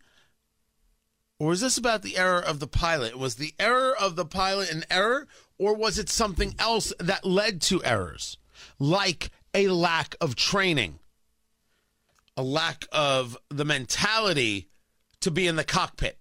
Or 1.38 1.49
was 1.49 1.61
this 1.61 1.78
about 1.78 2.02
the 2.02 2.16
error 2.16 2.40
of 2.40 2.58
the 2.58 2.66
pilot? 2.66 3.16
Was 3.16 3.37
the 3.37 3.54
error 3.58 3.94
of 3.97 4.16
the 4.16 4.25
pilot 4.25 4.70
an 4.70 4.85
error, 4.90 5.28
or 5.58 5.74
was 5.74 5.98
it 5.98 6.08
something 6.08 6.54
else 6.58 6.92
that 6.98 7.24
led 7.24 7.60
to 7.62 7.84
errors, 7.84 8.38
like 8.78 9.30
a 9.54 9.68
lack 9.68 10.14
of 10.20 10.36
training, 10.36 10.98
a 12.36 12.42
lack 12.42 12.86
of 12.92 13.36
the 13.48 13.64
mentality 13.64 14.68
to 15.20 15.30
be 15.30 15.46
in 15.46 15.56
the 15.56 15.64
cockpit? 15.64 16.18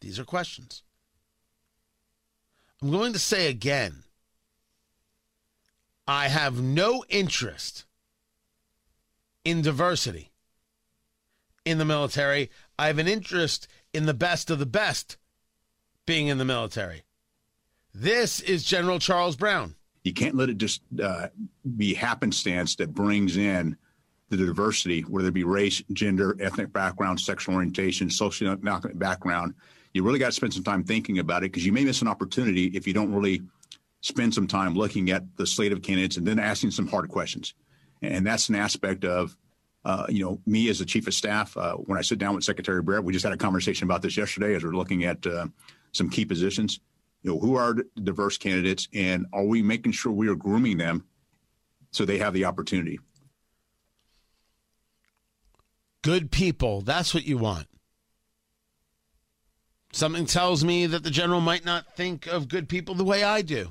These 0.00 0.18
are 0.18 0.24
questions. 0.24 0.82
I'm 2.82 2.90
going 2.90 3.14
to 3.14 3.18
say 3.18 3.48
again 3.48 4.04
I 6.06 6.28
have 6.28 6.60
no 6.60 7.04
interest 7.08 7.84
in 9.44 9.62
diversity 9.62 10.30
in 11.64 11.78
the 11.78 11.84
military. 11.84 12.50
I 12.78 12.86
have 12.86 12.98
an 12.98 13.08
interest 13.08 13.66
in 13.92 14.06
the 14.06 14.14
best 14.14 14.50
of 14.50 14.58
the 14.58 14.66
best 14.66 15.16
being 16.06 16.28
in 16.28 16.38
the 16.38 16.44
military. 16.44 17.02
This 17.92 18.40
is 18.40 18.62
General 18.64 18.98
Charles 18.98 19.36
Brown. 19.36 19.74
You 20.04 20.12
can't 20.12 20.36
let 20.36 20.48
it 20.48 20.58
just 20.58 20.82
uh, 21.02 21.28
be 21.76 21.94
happenstance 21.94 22.76
that 22.76 22.94
brings 22.94 23.36
in 23.36 23.76
the 24.28 24.36
diversity, 24.36 25.02
whether 25.02 25.28
it 25.28 25.34
be 25.34 25.44
race, 25.44 25.82
gender, 25.92 26.36
ethnic 26.40 26.72
background, 26.72 27.20
sexual 27.20 27.56
orientation, 27.56 28.08
socioeconomic 28.08 28.98
background. 28.98 29.54
You 29.92 30.04
really 30.04 30.18
got 30.18 30.26
to 30.26 30.32
spend 30.32 30.54
some 30.54 30.64
time 30.64 30.84
thinking 30.84 31.18
about 31.18 31.42
it 31.42 31.52
because 31.52 31.64
you 31.64 31.72
may 31.72 31.84
miss 31.84 32.02
an 32.02 32.08
opportunity 32.08 32.66
if 32.66 32.86
you 32.86 32.92
don't 32.92 33.12
really 33.12 33.42
spend 34.00 34.34
some 34.34 34.46
time 34.46 34.74
looking 34.74 35.10
at 35.10 35.24
the 35.36 35.46
slate 35.46 35.72
of 35.72 35.82
candidates 35.82 36.16
and 36.16 36.26
then 36.26 36.38
asking 36.38 36.70
some 36.70 36.86
hard 36.86 37.08
questions. 37.08 37.54
And 38.02 38.26
that's 38.26 38.48
an 38.48 38.54
aspect 38.54 39.04
of, 39.04 39.36
uh, 39.84 40.06
you 40.08 40.24
know, 40.24 40.40
me 40.46 40.68
as 40.68 40.80
the 40.80 40.84
chief 40.84 41.06
of 41.06 41.14
staff. 41.14 41.56
Uh, 41.56 41.74
when 41.74 41.98
I 41.98 42.02
sit 42.02 42.18
down 42.18 42.34
with 42.34 42.44
Secretary 42.44 42.82
Barrett, 42.82 43.04
we 43.04 43.12
just 43.12 43.24
had 43.24 43.32
a 43.32 43.38
conversation 43.38 43.86
about 43.86 44.02
this 44.02 44.16
yesterday 44.16 44.54
as 44.54 44.62
we're 44.62 44.70
looking 44.72 45.04
at 45.04 45.26
uh, 45.26 45.46
some 45.96 46.10
key 46.10 46.24
positions. 46.24 46.80
You 47.22 47.32
know, 47.32 47.40
who 47.40 47.56
are 47.56 47.74
diverse 48.02 48.38
candidates, 48.38 48.88
and 48.94 49.26
are 49.32 49.44
we 49.44 49.62
making 49.62 49.92
sure 49.92 50.12
we 50.12 50.28
are 50.28 50.36
grooming 50.36 50.78
them 50.78 51.04
so 51.90 52.04
they 52.04 52.18
have 52.18 52.34
the 52.34 52.44
opportunity? 52.44 53.00
Good 56.02 56.30
people. 56.30 56.82
That's 56.82 57.12
what 57.12 57.26
you 57.26 57.36
want. 57.38 57.66
Something 59.92 60.26
tells 60.26 60.62
me 60.62 60.86
that 60.86 61.02
the 61.02 61.10
general 61.10 61.40
might 61.40 61.64
not 61.64 61.96
think 61.96 62.26
of 62.26 62.48
good 62.48 62.68
people 62.68 62.94
the 62.94 63.02
way 63.02 63.24
I 63.24 63.42
do. 63.42 63.70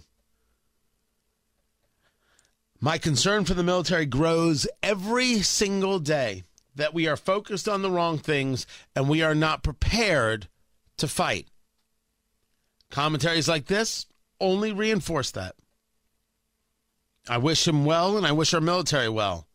My 2.82 2.98
concern 2.98 3.46
for 3.46 3.54
the 3.54 3.64
military 3.64 4.06
grows 4.06 4.68
every 4.84 5.42
single 5.42 6.00
day 6.00 6.44
that 6.76 6.94
we 6.94 7.08
are 7.08 7.16
focused 7.16 7.70
on 7.70 7.82
the 7.82 7.92
wrong 7.92 8.18
things 8.18 8.68
and 8.96 9.08
we 9.08 9.22
are 9.22 9.36
not 9.36 9.64
prepared 9.64 10.50
to 10.98 11.08
fight. 11.08 11.48
Commentaries 12.90 13.48
like 13.48 13.66
this 13.66 14.06
only 14.40 14.72
reinforce 14.72 15.32
that. 15.32 15.56
I 17.28 17.38
wish 17.38 17.68
him 17.68 17.86
well 17.86 18.18
and 18.18 18.26
I 18.26 18.32
wish 18.32 18.54
our 18.54 18.62
military 18.62 19.10
well. 19.10 19.48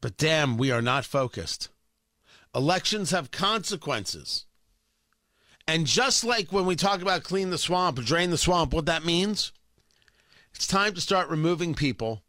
But 0.00 0.16
damn, 0.16 0.56
we 0.56 0.70
are 0.70 0.82
not 0.82 1.04
focused. 1.04 1.68
Elections 2.54 3.10
have 3.10 3.30
consequences. 3.30 4.46
And 5.66 5.86
just 5.86 6.24
like 6.24 6.52
when 6.52 6.66
we 6.66 6.76
talk 6.76 7.02
about 7.02 7.22
clean 7.22 7.50
the 7.50 7.58
swamp, 7.58 7.98
drain 8.00 8.30
the 8.30 8.38
swamp, 8.38 8.72
what 8.72 8.86
that 8.86 9.04
means, 9.04 9.52
it's 10.54 10.66
time 10.66 10.94
to 10.94 11.00
start 11.00 11.28
removing 11.28 11.74
people 11.74 12.22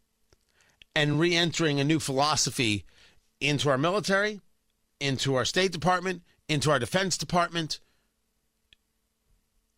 and 0.94 1.18
re 1.18 1.34
entering 1.34 1.80
a 1.80 1.84
new 1.84 1.98
philosophy 1.98 2.84
into 3.40 3.68
our 3.68 3.78
military, 3.78 4.40
into 5.00 5.34
our 5.34 5.44
State 5.44 5.72
Department, 5.72 6.22
into 6.48 6.70
our 6.70 6.78
Defense 6.78 7.18
Department, 7.18 7.80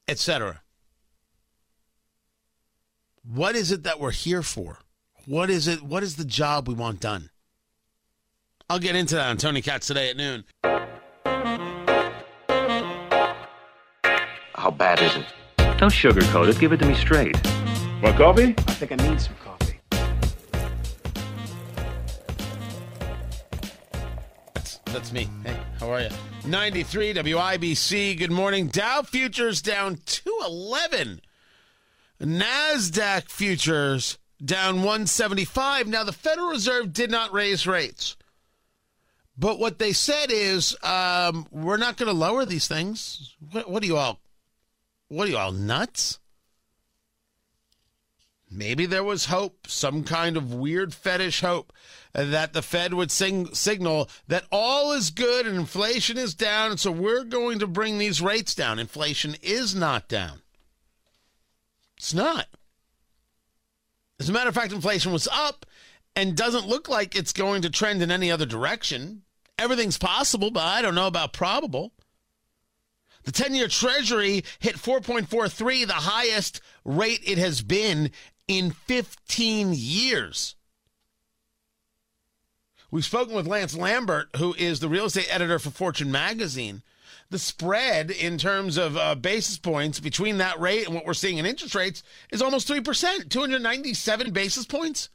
etc. 0.08 0.62
What 3.22 3.56
is 3.56 3.72
it 3.72 3.82
that 3.82 3.98
we're 3.98 4.12
here 4.12 4.42
for? 4.42 4.78
What 5.26 5.50
is 5.50 5.66
it? 5.66 5.82
What 5.82 6.02
is 6.02 6.16
the 6.16 6.24
job 6.24 6.68
we 6.68 6.74
want 6.74 7.00
done? 7.00 7.30
I'll 8.70 8.78
get 8.78 8.96
into 8.96 9.16
that 9.16 9.28
on 9.28 9.36
Tony 9.36 9.62
Katz 9.62 9.86
today 9.86 10.10
at 10.10 10.16
noon. 10.16 10.44
How 14.54 14.70
bad 14.70 15.00
is 15.00 15.14
it? 15.16 15.26
Don't 15.78 15.92
sugarcoat 15.92 16.48
it. 16.48 16.58
Give 16.58 16.72
it 16.72 16.78
to 16.78 16.86
me 16.86 16.94
straight. 16.94 17.36
Want 18.02 18.16
coffee? 18.16 18.54
I 18.56 18.72
think 18.72 18.92
I 18.92 18.96
need 18.96 19.20
some 19.20 19.34
coffee. 19.44 19.80
That's 24.54 24.78
that's 24.86 25.12
me. 25.12 25.28
Hey 25.44 25.56
how 25.86 25.92
are 25.92 26.00
you? 26.02 26.10
93 26.46 27.14
WIBC. 27.14 28.18
Good 28.18 28.32
morning. 28.32 28.66
Dow 28.66 29.02
futures 29.02 29.62
down 29.62 29.98
211. 30.04 31.20
NASDAQ 32.20 33.28
futures 33.28 34.18
down 34.44 34.76
175. 34.76 35.86
Now, 35.86 36.02
the 36.02 36.12
Federal 36.12 36.48
Reserve 36.48 36.92
did 36.92 37.10
not 37.10 37.32
raise 37.32 37.66
rates. 37.66 38.16
But 39.38 39.60
what 39.60 39.78
they 39.78 39.92
said 39.92 40.30
is, 40.30 40.76
um, 40.82 41.46
we're 41.52 41.76
not 41.76 41.96
going 41.96 42.08
to 42.08 42.18
lower 42.18 42.44
these 42.44 42.66
things. 42.66 43.36
What, 43.52 43.70
what 43.70 43.82
are 43.82 43.86
you 43.86 43.96
all? 43.96 44.18
What 45.08 45.28
are 45.28 45.30
you 45.30 45.38
all 45.38 45.52
nuts? 45.52 46.18
Maybe 48.50 48.86
there 48.86 49.04
was 49.04 49.26
hope, 49.26 49.66
some 49.66 50.04
kind 50.04 50.36
of 50.36 50.54
weird 50.54 50.94
fetish 50.94 51.40
hope 51.40 51.72
that 52.12 52.52
the 52.52 52.62
Fed 52.62 52.94
would 52.94 53.10
sing, 53.10 53.52
signal 53.54 54.08
that 54.28 54.44
all 54.52 54.92
is 54.92 55.10
good 55.10 55.46
and 55.46 55.56
inflation 55.56 56.16
is 56.16 56.34
down, 56.34 56.70
and 56.70 56.80
so 56.80 56.90
we're 56.90 57.24
going 57.24 57.58
to 57.58 57.66
bring 57.66 57.98
these 57.98 58.22
rates 58.22 58.54
down. 58.54 58.78
Inflation 58.78 59.36
is 59.42 59.74
not 59.74 60.08
down. 60.08 60.42
It's 61.96 62.14
not. 62.14 62.46
As 64.20 64.28
a 64.28 64.32
matter 64.32 64.48
of 64.48 64.54
fact, 64.54 64.72
inflation 64.72 65.12
was 65.12 65.28
up 65.30 65.66
and 66.14 66.36
doesn't 66.36 66.68
look 66.68 66.88
like 66.88 67.14
it's 67.14 67.32
going 67.32 67.62
to 67.62 67.70
trend 67.70 68.00
in 68.00 68.10
any 68.10 68.30
other 68.30 68.46
direction. 68.46 69.22
Everything's 69.58 69.98
possible, 69.98 70.50
but 70.50 70.62
I 70.62 70.82
don't 70.82 70.94
know 70.94 71.06
about 71.06 71.32
probable. 71.32 71.92
The 73.24 73.32
10 73.32 73.54
year 73.54 73.68
Treasury 73.68 74.44
hit 74.60 74.76
4.43, 74.76 75.86
the 75.86 75.92
highest 75.94 76.60
rate 76.84 77.20
it 77.24 77.38
has 77.38 77.60
been 77.60 78.10
in 78.48 78.70
15 78.70 79.72
years. 79.74 80.54
We've 82.90 83.04
spoken 83.04 83.34
with 83.34 83.46
Lance 83.46 83.76
Lambert, 83.76 84.28
who 84.36 84.54
is 84.54 84.80
the 84.80 84.88
real 84.88 85.06
estate 85.06 85.28
editor 85.30 85.58
for 85.58 85.70
Fortune 85.70 86.10
magazine. 86.10 86.82
The 87.28 87.38
spread 87.38 88.12
in 88.12 88.38
terms 88.38 88.76
of 88.76 88.96
uh, 88.96 89.16
basis 89.16 89.58
points 89.58 89.98
between 89.98 90.38
that 90.38 90.60
rate 90.60 90.86
and 90.86 90.94
what 90.94 91.04
we're 91.04 91.14
seeing 91.14 91.38
in 91.38 91.46
interest 91.46 91.74
rates 91.74 92.04
is 92.30 92.40
almost 92.40 92.68
3%, 92.68 93.28
297 93.28 94.30
basis 94.30 94.64
points. 94.64 95.08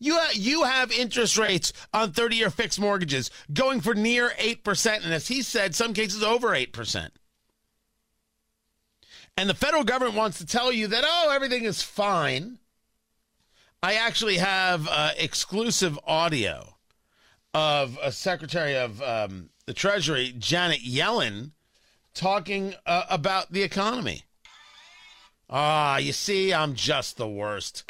You, 0.00 0.14
ha- 0.16 0.32
you 0.34 0.64
have 0.64 0.90
interest 0.90 1.38
rates 1.38 1.72
on 1.94 2.12
30 2.12 2.36
year 2.36 2.50
fixed 2.50 2.80
mortgages 2.80 3.30
going 3.52 3.80
for 3.80 3.94
near 3.94 4.30
8%, 4.30 5.04
and 5.04 5.14
as 5.14 5.28
he 5.28 5.42
said, 5.42 5.74
some 5.74 5.94
cases 5.94 6.24
over 6.24 6.48
8%. 6.48 7.10
And 9.36 9.50
the 9.50 9.54
federal 9.54 9.84
government 9.84 10.16
wants 10.16 10.38
to 10.38 10.46
tell 10.46 10.72
you 10.72 10.86
that, 10.88 11.04
oh, 11.06 11.30
everything 11.34 11.64
is 11.64 11.82
fine. 11.82 12.58
I 13.82 13.94
actually 13.94 14.38
have 14.38 14.88
uh, 14.90 15.10
exclusive 15.18 15.98
audio 16.06 16.76
of 17.52 17.98
a 18.02 18.10
Secretary 18.12 18.76
of 18.76 19.02
um, 19.02 19.50
the 19.66 19.74
Treasury, 19.74 20.34
Janet 20.38 20.80
Yellen, 20.80 21.52
talking 22.14 22.74
uh, 22.86 23.04
about 23.10 23.52
the 23.52 23.62
economy. 23.62 24.22
Ah, 25.50 25.98
you 25.98 26.12
see, 26.12 26.52
I'm 26.52 26.74
just 26.74 27.18
the 27.18 27.28
worst. 27.28 27.84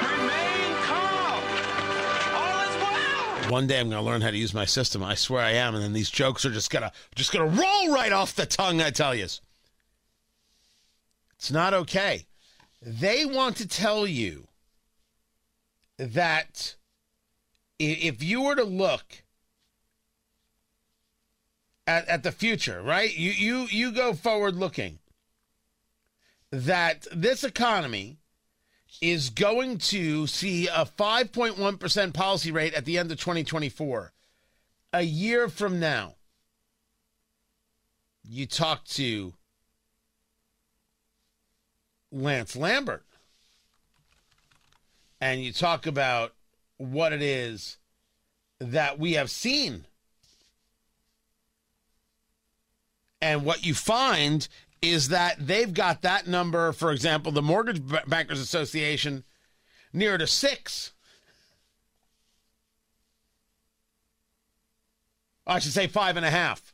One 3.49 3.65
day 3.65 3.79
I'm 3.79 3.89
going 3.89 4.01
to 4.01 4.01
learn 4.01 4.21
how 4.21 4.29
to 4.29 4.37
use 4.37 4.53
my 4.53 4.65
system. 4.65 5.01
I 5.01 5.15
swear 5.15 5.41
I 5.41 5.51
am. 5.51 5.73
And 5.73 5.83
then 5.83 5.93
these 5.93 6.09
jokes 6.09 6.45
are 6.45 6.51
just 6.51 6.69
gonna 6.69 6.91
just 7.15 7.31
gonna 7.31 7.45
roll 7.45 7.93
right 7.93 8.11
off 8.11 8.35
the 8.35 8.45
tongue. 8.45 8.81
I 8.81 8.91
tell 8.91 9.15
you, 9.15 9.27
it's 11.37 11.51
not 11.51 11.73
okay. 11.73 12.25
They 12.81 13.25
want 13.25 13.57
to 13.57 13.67
tell 13.67 14.05
you 14.07 14.47
that 15.97 16.75
if 17.79 18.23
you 18.23 18.41
were 18.41 18.55
to 18.55 18.63
look 18.63 19.23
at, 21.85 22.07
at 22.07 22.23
the 22.23 22.31
future, 22.31 22.81
right? 22.81 23.15
You 23.15 23.31
you 23.31 23.67
you 23.69 23.91
go 23.91 24.13
forward 24.13 24.55
looking 24.55 24.99
that 26.51 27.07
this 27.11 27.43
economy 27.43 28.17
is 29.01 29.29
going 29.29 29.77
to 29.77 30.25
see 30.27 30.67
a 30.67 30.85
5.1% 30.85 32.13
policy 32.13 32.51
rate 32.51 32.73
at 32.73 32.85
the 32.85 32.97
end 32.97 33.11
of 33.11 33.19
2024. 33.19 34.13
A 34.93 35.01
year 35.01 35.49
from 35.49 35.79
now, 35.79 36.15
you 38.23 38.45
talk 38.45 38.85
to 38.85 39.33
Lance 42.11 42.55
Lambert 42.55 43.03
and 45.19 45.43
you 45.43 45.51
talk 45.51 45.85
about 45.85 46.33
what 46.77 47.13
it 47.13 47.21
is 47.21 47.77
that 48.59 48.99
we 48.99 49.13
have 49.13 49.29
seen. 49.29 49.85
And 53.21 53.43
what 53.43 53.65
you 53.65 53.73
find 53.73 54.47
is 54.81 55.09
that 55.09 55.35
they've 55.39 55.73
got 55.73 56.03
that 56.03 56.27
number, 56.27 56.71
for 56.71 56.91
example, 56.91 57.31
the 57.31 57.41
Mortgage 57.41 57.81
Bankers 58.07 58.39
Association, 58.39 59.23
near 59.91 60.19
to 60.19 60.27
six. 60.27 60.91
I 65.47 65.59
should 65.59 65.73
say 65.73 65.87
five 65.87 66.15
and 66.15 66.25
a 66.25 66.29
half. 66.29 66.66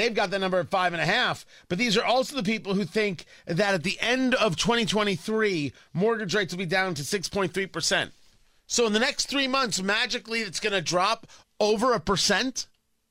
They've 0.00 0.14
got 0.14 0.30
the 0.30 0.38
number 0.38 0.58
at 0.58 0.70
five 0.70 0.94
and 0.94 1.02
a 1.02 1.04
half, 1.04 1.44
but 1.68 1.76
these 1.76 1.94
are 1.98 2.04
also 2.04 2.34
the 2.34 2.42
people 2.42 2.72
who 2.72 2.86
think 2.86 3.26
that 3.44 3.74
at 3.74 3.82
the 3.82 3.98
end 4.00 4.34
of 4.34 4.56
2023, 4.56 5.74
mortgage 5.92 6.34
rates 6.34 6.54
will 6.54 6.58
be 6.58 6.64
down 6.64 6.94
to 6.94 7.02
6.3%. 7.02 8.10
So 8.66 8.86
in 8.86 8.94
the 8.94 8.98
next 8.98 9.26
three 9.26 9.46
months, 9.46 9.82
magically, 9.82 10.40
it's 10.40 10.58
going 10.58 10.72
to 10.72 10.80
drop 10.80 11.26
over 11.60 11.92
a 11.92 12.00
percent, 12.00 12.66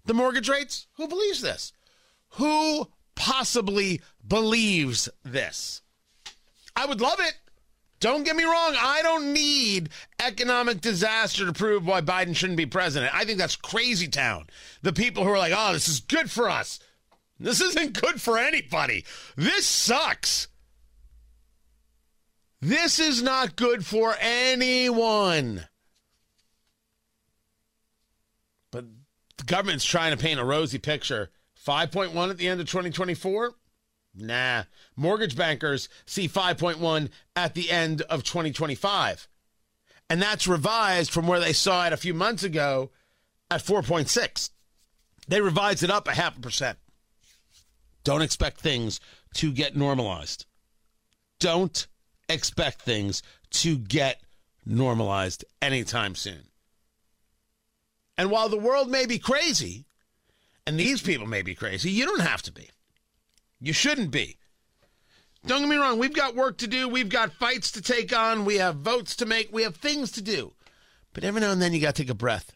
the 0.06 0.16
mortgage 0.16 0.50
rates? 0.50 0.88
Who 0.94 1.08
believes 1.08 1.42
this? 1.42 1.74
Who 2.38 2.88
possibly 3.14 4.02
believes 4.28 5.08
this? 5.24 5.84
I 6.76 6.88
would 6.88 7.02
love 7.02 7.20
it. 7.20 7.36
Don't 8.00 8.24
get 8.24 8.36
me 8.36 8.44
wrong. 8.44 8.76
I 8.78 9.02
don't 9.04 9.34
need 9.34 9.90
economic 10.20 10.80
disaster 10.80 11.46
to 11.46 11.54
prove 11.54 11.86
why 11.86 12.02
Biden 12.02 12.36
shouldn't 12.36 12.58
be 12.58 12.66
president. 12.66 13.14
I 13.14 13.26
think 13.26 13.38
that's 13.38 13.58
crazy 13.58 14.08
town. 14.08 14.48
The 14.82 14.94
people 14.94 15.24
who 15.24 15.30
are 15.30 15.38
like, 15.38 15.54
oh, 15.56 15.74
this 15.74 15.90
is 15.90 16.00
good 16.00 16.32
for 16.32 16.50
us. 16.50 16.80
This 17.40 17.62
isn't 17.62 18.00
good 18.00 18.22
for 18.22 18.38
anybody. 18.38 19.06
This 19.36 19.66
sucks. 19.66 20.48
This 22.62 23.00
is 23.00 23.22
not 23.22 23.56
good 23.56 23.86
for 23.86 24.16
anyone. 24.20 25.66
But 28.72 28.86
the 29.38 29.44
government's 29.46 29.86
trying 29.86 30.16
to 30.16 30.22
paint 30.22 30.40
a 30.40 30.46
rosy 30.46 30.80
picture. 30.80 31.32
5.1 31.66 32.30
at 32.30 32.38
the 32.38 32.48
end 32.48 32.62
of 32.62 32.68
2024? 32.68 33.54
Nah. 34.16 34.64
Mortgage 34.96 35.36
bankers 35.36 35.90
see 36.06 36.28
5.1 36.28 37.10
at 37.36 37.54
the 37.54 37.70
end 37.70 38.02
of 38.04 38.24
2025. 38.24 39.28
And 40.10 40.22
that's 40.22 40.48
revised 40.48 41.12
from 41.12 41.28
where 41.28 41.40
they 41.40 41.54
saw 41.54 41.86
it 41.86 41.94
a 41.94 41.98
few 41.98 42.14
months 42.14 42.44
ago 42.44 42.90
at 43.52 43.64
4.6. 43.64 44.50
They 45.28 45.42
revised 45.42 45.84
it 45.84 45.92
up 45.92 46.08
a 46.08 46.16
half 46.16 46.38
a 46.38 46.42
percent. 46.42 46.80
Don't 48.04 48.22
expect 48.22 48.60
things 48.60 49.00
to 49.36 49.52
get 49.52 49.76
normalized. 49.76 50.46
Don't 51.40 51.88
expect 52.28 52.82
things 52.82 53.22
to 53.52 53.78
get 53.78 54.22
normalized 54.66 55.46
anytime 55.62 56.16
soon. 56.16 56.48
And 58.18 58.32
while 58.32 58.50
the 58.50 58.58
world 58.58 58.90
may 58.90 59.06
be 59.06 59.20
crazy, 59.20 59.86
and 60.66 60.80
these 60.80 61.02
people 61.02 61.28
may 61.28 61.42
be 61.42 61.56
crazy, 61.56 61.90
you 61.92 62.06
don't 62.06 62.22
have 62.22 62.42
to 62.44 62.52
be. 62.52 62.70
You 63.60 63.74
shouldn't 63.74 64.12
be. 64.12 64.38
Don't 65.46 65.62
get 65.62 65.70
me 65.70 65.78
wrong, 65.78 66.00
we've 66.00 66.14
got 66.14 66.36
work 66.36 66.58
to 66.58 66.68
do, 66.68 66.88
we've 66.88 67.10
got 67.10 67.32
fights 67.32 67.72
to 67.72 67.82
take 67.82 68.16
on, 68.16 68.44
we 68.44 68.58
have 68.58 68.78
votes 68.78 69.16
to 69.18 69.26
make, 69.26 69.54
we 69.54 69.64
have 69.64 69.78
things 69.78 70.12
to 70.12 70.22
do. 70.22 70.54
But 71.14 71.24
every 71.24 71.42
now 71.42 71.52
and 71.52 71.62
then 71.62 71.74
you 71.74 71.80
got 71.80 71.96
to 71.96 72.04
take 72.04 72.10
a 72.10 72.16
breath. 72.16 72.52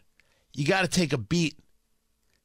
You 0.52 0.66
got 0.66 0.82
to 0.82 0.88
take 0.88 1.12
a 1.12 1.18
beat. 1.18 1.58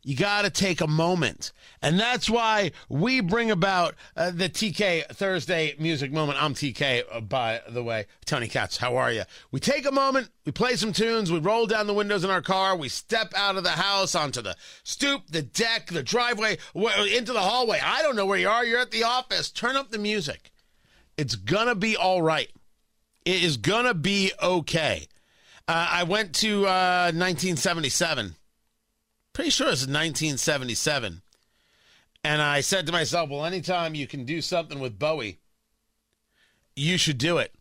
You 0.01 0.15
got 0.15 0.43
to 0.43 0.49
take 0.49 0.79
a 0.79 0.87
moment. 0.87 1.51
And 1.81 1.99
that's 1.99 2.29
why 2.29 2.71
we 2.87 3.19
bring 3.19 3.51
about 3.51 3.95
uh, 4.15 4.31
the 4.31 4.47
TK 4.47 5.07
Thursday 5.07 5.75
music 5.77 6.11
moment. 6.11 6.41
I'm 6.41 6.53
TK, 6.53 7.03
uh, 7.11 7.19
by 7.19 7.61
the 7.69 7.83
way. 7.83 8.05
Tony 8.25 8.47
Katz, 8.47 8.77
how 8.77 8.95
are 8.95 9.11
you? 9.11 9.23
We 9.51 9.59
take 9.59 9.85
a 9.85 9.91
moment, 9.91 10.29
we 10.45 10.53
play 10.53 10.77
some 10.77 10.93
tunes, 10.93 11.31
we 11.31 11.39
roll 11.39 11.67
down 11.67 11.87
the 11.87 11.93
windows 11.93 12.23
in 12.23 12.29
our 12.29 12.41
car, 12.41 12.77
we 12.77 12.87
step 12.87 13.33
out 13.35 13.57
of 13.57 13.63
the 13.63 13.71
house 13.71 14.15
onto 14.15 14.41
the 14.41 14.55
stoop, 14.83 15.23
the 15.29 15.41
deck, 15.41 15.87
the 15.87 16.03
driveway, 16.03 16.57
into 16.73 17.33
the 17.33 17.41
hallway. 17.41 17.81
I 17.83 18.01
don't 18.01 18.15
know 18.15 18.25
where 18.25 18.39
you 18.39 18.49
are. 18.49 18.63
You're 18.63 18.79
at 18.79 18.91
the 18.91 19.03
office. 19.03 19.51
Turn 19.51 19.75
up 19.75 19.91
the 19.91 19.97
music. 19.97 20.51
It's 21.17 21.35
going 21.35 21.67
to 21.67 21.75
be 21.75 21.97
all 21.97 22.21
right. 22.21 22.49
It 23.25 23.43
is 23.43 23.57
going 23.57 23.85
to 23.85 23.93
be 23.93 24.31
okay. 24.41 25.07
Uh, 25.67 25.87
I 25.91 26.03
went 26.03 26.33
to 26.35 26.65
uh, 26.65 27.11
1977 27.13 28.35
Pretty 29.39 29.51
sure 29.51 29.67
it's 29.67 29.87
1977. 29.87 31.21
And 32.25 32.41
I 32.41 32.59
said 32.59 32.85
to 32.85 32.91
myself, 32.91 33.29
well, 33.29 33.45
anytime 33.45 33.95
you 33.95 34.05
can 34.05 34.25
do 34.25 34.41
something 34.41 34.81
with 34.81 34.99
Bowie, 34.99 35.39
you 36.75 36.97
should 36.97 37.17
do 37.17 37.37
it. 37.37 37.55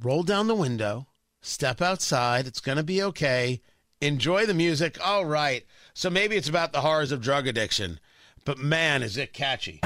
Roll 0.00 0.22
down 0.22 0.46
the 0.46 0.54
window, 0.54 1.08
step 1.40 1.82
outside. 1.82 2.46
It's 2.46 2.60
going 2.60 2.78
to 2.78 2.84
be 2.84 3.02
okay. 3.02 3.60
Enjoy 4.00 4.46
the 4.46 4.54
music. 4.54 5.04
All 5.04 5.24
right. 5.24 5.66
So 5.94 6.10
maybe 6.10 6.36
it's 6.36 6.48
about 6.48 6.72
the 6.72 6.82
horrors 6.82 7.10
of 7.10 7.20
drug 7.20 7.48
addiction, 7.48 7.98
but 8.44 8.56
man, 8.56 9.02
is 9.02 9.16
it 9.16 9.32
catchy. 9.32 9.80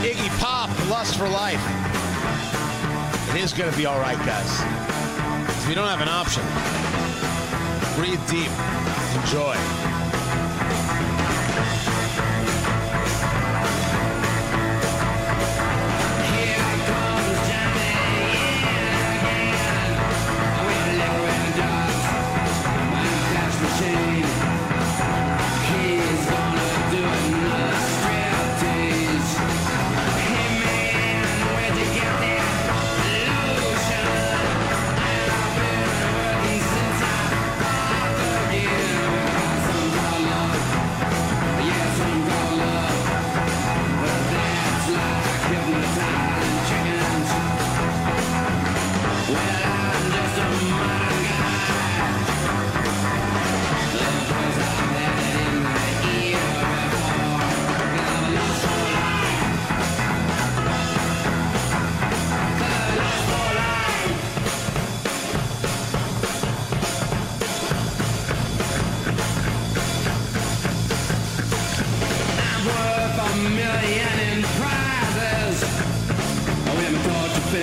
Iggy 0.00 0.38
Pop, 0.38 0.70
Lust 0.88 1.18
for 1.18 1.28
Life. 1.28 1.60
It 3.34 3.42
is 3.42 3.52
going 3.52 3.70
to 3.70 3.76
be 3.76 3.84
all 3.84 4.00
right, 4.00 4.16
guys. 4.24 5.68
We 5.68 5.74
don't 5.74 5.88
have 5.88 6.00
an 6.00 6.08
option. 6.08 6.85
Breathe 7.96 8.20
deep. 8.28 8.50
Enjoy. 9.14 9.85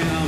Told 0.02 0.23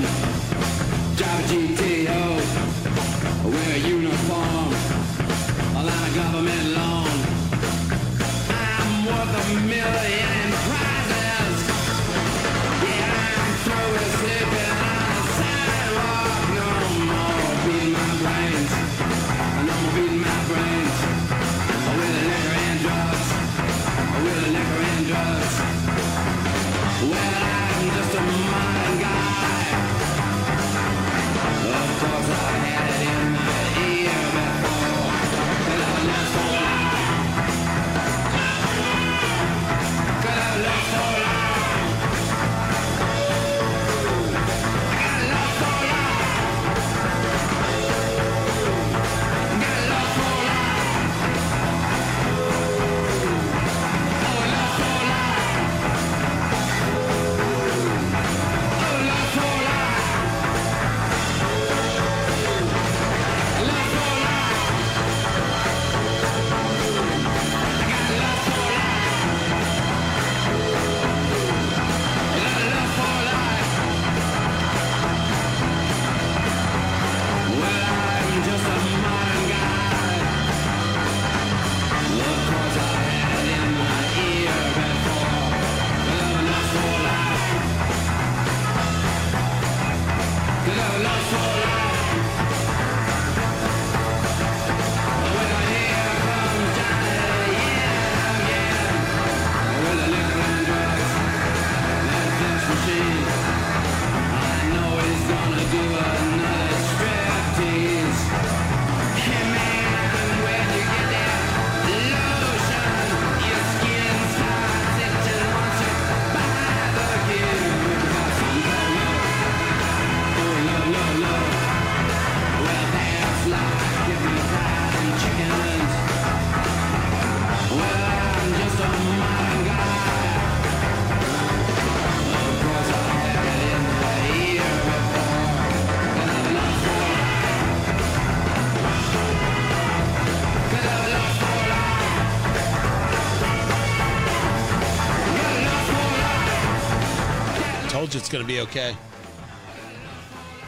it's 148.26 148.32
going 148.32 148.44
to 148.44 148.48
be 148.48 148.62
okay. 148.62 148.98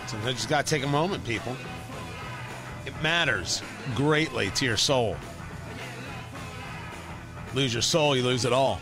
Sometimes 0.05 0.27
you 0.27 0.33
just 0.33 0.47
got 0.47 0.63
to 0.63 0.69
take 0.69 0.83
a 0.83 0.87
moment, 0.87 1.25
people. 1.25 1.57
It 2.85 2.93
matters 3.01 3.63
greatly 3.95 4.51
to 4.51 4.63
your 4.63 4.77
soul. 4.77 5.17
Lose 7.55 7.73
your 7.73 7.81
soul, 7.81 8.15
you 8.15 8.21
lose 8.21 8.45
it 8.45 8.53
all. 8.53 8.73
All 8.73 8.81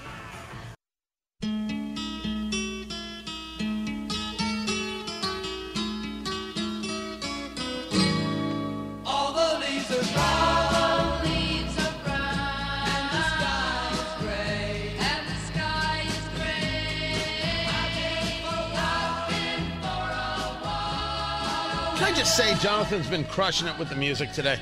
Jonathan's 22.86 23.10
been 23.10 23.26
crushing 23.26 23.68
it 23.68 23.76
with 23.80 23.90
the 23.90 23.96
music 23.96 24.32
today? 24.32 24.60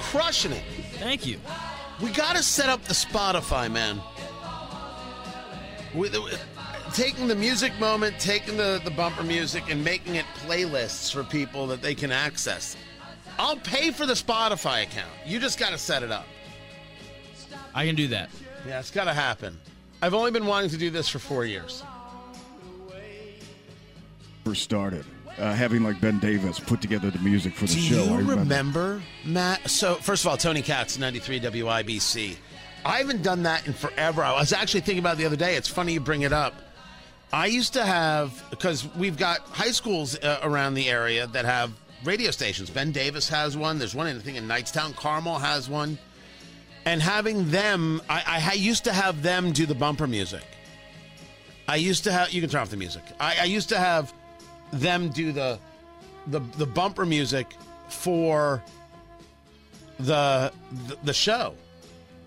Crushing 0.00 0.52
it. 0.52 0.62
Thank 0.98 1.24
you. 1.24 1.40
We 2.02 2.10
got 2.10 2.36
to 2.36 2.42
set 2.42 2.68
up 2.68 2.84
the 2.84 2.92
Spotify, 2.92 3.72
man. 3.72 4.02
With, 5.94 6.12
with- 6.12 6.44
taking 6.92 7.26
the 7.26 7.34
music 7.34 7.72
moment, 7.80 8.18
taking 8.18 8.58
the, 8.58 8.82
the 8.84 8.90
bumper 8.90 9.22
music, 9.22 9.70
and 9.70 9.82
making 9.82 10.16
it 10.16 10.26
playlists 10.44 11.10
for 11.10 11.24
people 11.24 11.66
that 11.68 11.80
they 11.80 11.94
can 11.94 12.12
access. 12.12 12.76
I'll 13.38 13.56
pay 13.56 13.92
for 13.92 14.04
the 14.04 14.12
Spotify 14.12 14.82
account. 14.82 15.08
You 15.24 15.40
just 15.40 15.58
got 15.58 15.70
to 15.70 15.78
set 15.78 16.02
it 16.02 16.10
up. 16.10 16.26
I 17.74 17.86
can 17.86 17.94
do 17.94 18.08
that. 18.08 18.28
Yeah, 18.68 18.78
it's 18.78 18.90
got 18.90 19.04
to 19.04 19.14
happen. 19.14 19.58
I've 20.02 20.12
only 20.12 20.32
been 20.32 20.44
wanting 20.44 20.68
to 20.68 20.76
do 20.76 20.90
this 20.90 21.08
for 21.08 21.18
four 21.18 21.46
years. 21.46 21.82
first 24.44 24.62
started. 24.62 25.06
Uh, 25.40 25.52
having 25.54 25.82
like 25.82 26.00
Ben 26.00 26.18
Davis 26.18 26.60
put 26.60 26.80
together 26.80 27.10
the 27.10 27.18
music 27.20 27.54
for 27.54 27.66
the 27.66 27.74
Do 27.74 27.80
show. 27.80 28.04
you 28.04 28.14
I 28.14 28.18
remember. 28.20 29.02
Matt? 29.24 29.68
So, 29.70 29.94
first 29.96 30.24
of 30.24 30.30
all, 30.30 30.36
Tony 30.36 30.62
Katz, 30.62 30.98
93 30.98 31.40
WIBC. 31.40 32.36
I 32.84 32.98
haven't 32.98 33.22
done 33.22 33.42
that 33.44 33.66
in 33.66 33.72
forever. 33.72 34.22
I 34.22 34.38
was 34.38 34.52
actually 34.52 34.80
thinking 34.80 35.00
about 35.00 35.16
the 35.16 35.26
other 35.26 35.36
day. 35.36 35.56
It's 35.56 35.68
funny 35.68 35.94
you 35.94 36.00
bring 36.00 36.22
it 36.22 36.32
up. 36.32 36.54
I 37.32 37.46
used 37.46 37.74
to 37.74 37.84
have, 37.84 38.42
because 38.50 38.86
we've 38.96 39.16
got 39.16 39.40
high 39.40 39.70
schools 39.70 40.18
uh, 40.18 40.40
around 40.42 40.74
the 40.74 40.88
area 40.88 41.26
that 41.28 41.44
have 41.44 41.72
radio 42.04 42.30
stations. 42.30 42.70
Ben 42.70 42.90
Davis 42.90 43.28
has 43.28 43.56
one. 43.56 43.78
There's 43.78 43.94
one, 43.94 44.06
I 44.06 44.18
think, 44.18 44.36
in 44.36 44.48
Knightstown. 44.48 44.96
Carmel 44.96 45.38
has 45.38 45.68
one. 45.68 45.98
And 46.86 47.00
having 47.00 47.50
them, 47.50 48.00
I, 48.08 48.40
I 48.50 48.52
used 48.54 48.84
to 48.84 48.92
have 48.92 49.22
them 49.22 49.52
do 49.52 49.66
the 49.66 49.74
bumper 49.74 50.06
music. 50.06 50.42
I 51.68 51.76
used 51.76 52.04
to 52.04 52.12
have, 52.12 52.32
you 52.32 52.40
can 52.40 52.50
turn 52.50 52.62
off 52.62 52.70
the 52.70 52.76
music. 52.76 53.02
I, 53.20 53.36
I 53.42 53.44
used 53.44 53.68
to 53.68 53.78
have 53.78 54.12
them 54.72 55.08
do 55.10 55.32
the 55.32 55.58
the 56.26 56.40
the 56.58 56.66
bumper 56.66 57.06
music 57.06 57.46
for 57.88 58.62
the 59.98 60.52
the, 60.88 60.96
the 61.04 61.12
show, 61.12 61.54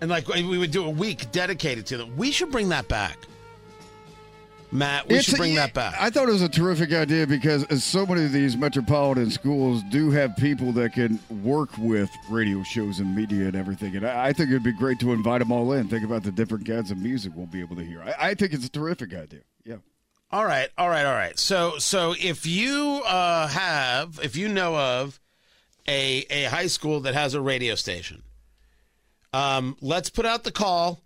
and 0.00 0.10
like 0.10 0.28
we 0.28 0.58
would 0.58 0.70
do 0.70 0.84
a 0.84 0.90
week 0.90 1.30
dedicated 1.32 1.86
to 1.86 1.96
them. 1.96 2.16
We 2.16 2.30
should 2.30 2.50
bring 2.50 2.68
that 2.70 2.86
back, 2.88 3.16
Matt. 4.70 5.08
We 5.08 5.16
It's 5.16 5.24
should 5.26 5.34
a- 5.34 5.38
bring 5.38 5.54
that 5.56 5.72
back. 5.74 5.94
I 5.98 6.10
thought 6.10 6.28
it 6.28 6.32
was 6.32 6.42
a 6.42 6.48
terrific 6.48 6.92
idea 6.92 7.26
because 7.26 7.64
so 7.82 8.04
many 8.06 8.24
of 8.24 8.32
these 8.32 8.56
metropolitan 8.56 9.30
schools 9.30 9.82
do 9.90 10.10
have 10.10 10.36
people 10.36 10.72
that 10.72 10.92
can 10.92 11.18
work 11.42 11.70
with 11.78 12.10
radio 12.30 12.62
shows 12.62 12.98
and 13.00 13.14
media 13.14 13.46
and 13.46 13.56
everything. 13.56 13.96
And 13.96 14.06
I, 14.06 14.26
I 14.26 14.32
think 14.32 14.50
it'd 14.50 14.62
be 14.62 14.72
great 14.72 14.98
to 15.00 15.12
invite 15.12 15.40
them 15.40 15.50
all 15.52 15.72
in. 15.72 15.88
Think 15.88 16.04
about 16.04 16.22
the 16.24 16.32
different 16.32 16.66
kinds 16.66 16.90
of 16.90 16.98
music 16.98 17.32
we'll 17.34 17.46
be 17.46 17.60
able 17.60 17.76
to 17.76 17.84
hear. 17.84 18.02
I, 18.02 18.30
I 18.30 18.34
think 18.34 18.52
it's 18.52 18.66
a 18.66 18.70
terrific 18.70 19.14
idea. 19.14 19.40
All 20.30 20.44
right, 20.44 20.68
all 20.76 20.88
right, 20.88 21.06
all 21.06 21.14
right. 21.14 21.38
So, 21.38 21.78
so 21.78 22.14
if 22.18 22.44
you 22.44 23.02
uh, 23.06 23.46
have, 23.46 24.18
if 24.22 24.36
you 24.36 24.48
know 24.48 24.76
of 24.76 25.20
a 25.86 26.24
a 26.30 26.44
high 26.44 26.66
school 26.66 27.00
that 27.00 27.14
has 27.14 27.34
a 27.34 27.40
radio 27.40 27.74
station, 27.74 28.22
um, 29.32 29.76
let's 29.80 30.10
put 30.10 30.26
out 30.26 30.44
the 30.44 30.50
call. 30.50 31.02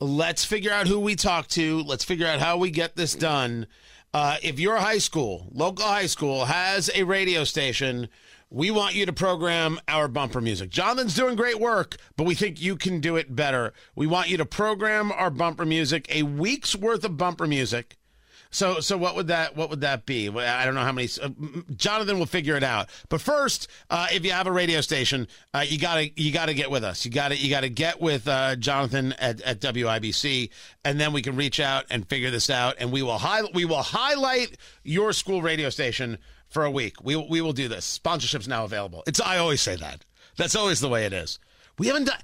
Let's 0.00 0.44
figure 0.44 0.72
out 0.72 0.88
who 0.88 0.98
we 0.98 1.16
talk 1.16 1.46
to. 1.48 1.82
Let's 1.82 2.04
figure 2.04 2.26
out 2.26 2.40
how 2.40 2.56
we 2.56 2.70
get 2.70 2.96
this 2.96 3.14
done. 3.14 3.66
Uh, 4.12 4.36
if 4.42 4.58
your 4.58 4.78
high 4.78 4.98
school, 4.98 5.46
local 5.52 5.84
high 5.84 6.06
school, 6.06 6.46
has 6.46 6.90
a 6.94 7.04
radio 7.04 7.44
station, 7.44 8.08
we 8.50 8.70
want 8.70 8.94
you 8.94 9.06
to 9.06 9.12
program 9.12 9.78
our 9.88 10.08
bumper 10.08 10.40
music. 10.40 10.70
Jonathan's 10.70 11.14
doing 11.14 11.36
great 11.36 11.60
work, 11.60 11.96
but 12.16 12.24
we 12.24 12.34
think 12.34 12.60
you 12.60 12.76
can 12.76 13.00
do 13.00 13.16
it 13.16 13.34
better. 13.34 13.72
We 13.94 14.06
want 14.06 14.28
you 14.28 14.36
to 14.38 14.46
program 14.46 15.12
our 15.12 15.30
bumper 15.30 15.64
music, 15.66 16.06
a 16.10 16.22
week's 16.22 16.74
worth 16.74 17.04
of 17.04 17.16
bumper 17.16 17.46
music. 17.46 17.96
So, 18.50 18.80
so 18.80 18.96
what 18.96 19.16
would 19.16 19.28
that 19.28 19.56
what 19.56 19.70
would 19.70 19.80
that 19.82 20.06
be? 20.06 20.28
I 20.28 20.64
don't 20.64 20.74
know 20.74 20.82
how 20.82 20.92
many. 20.92 21.08
Uh, 21.20 21.30
Jonathan 21.76 22.18
will 22.18 22.26
figure 22.26 22.56
it 22.56 22.62
out. 22.62 22.88
But 23.08 23.20
first, 23.20 23.68
uh, 23.90 24.06
if 24.12 24.24
you 24.24 24.32
have 24.32 24.46
a 24.46 24.52
radio 24.52 24.80
station, 24.80 25.28
uh, 25.52 25.64
you 25.66 25.78
gotta 25.78 26.10
you 26.16 26.32
gotta 26.32 26.54
get 26.54 26.70
with 26.70 26.84
us. 26.84 27.04
You 27.04 27.10
gotta 27.10 27.36
you 27.36 27.50
gotta 27.50 27.68
get 27.68 28.00
with 28.00 28.26
uh, 28.28 28.56
Jonathan 28.56 29.12
at, 29.14 29.40
at 29.42 29.60
WIBC, 29.60 30.50
and 30.84 31.00
then 31.00 31.12
we 31.12 31.22
can 31.22 31.36
reach 31.36 31.60
out 31.60 31.84
and 31.90 32.08
figure 32.08 32.30
this 32.30 32.50
out. 32.50 32.76
And 32.78 32.92
we 32.92 33.02
will 33.02 33.18
highlight 33.18 33.54
we 33.54 33.64
will 33.64 33.82
highlight 33.82 34.56
your 34.82 35.12
school 35.12 35.42
radio 35.42 35.70
station 35.70 36.18
for 36.48 36.64
a 36.64 36.70
week. 36.70 37.02
We 37.02 37.16
we 37.16 37.40
will 37.40 37.52
do 37.52 37.68
this. 37.68 37.84
Sponsorship's 37.84 38.48
now 38.48 38.64
available. 38.64 39.02
It's 39.06 39.20
I 39.20 39.38
always 39.38 39.60
say 39.60 39.76
that. 39.76 40.04
That's 40.36 40.54
always 40.54 40.80
the 40.80 40.88
way 40.88 41.06
it 41.06 41.12
is. 41.12 41.38
We 41.78 41.88
haven't 41.88 42.04
done. 42.04 42.18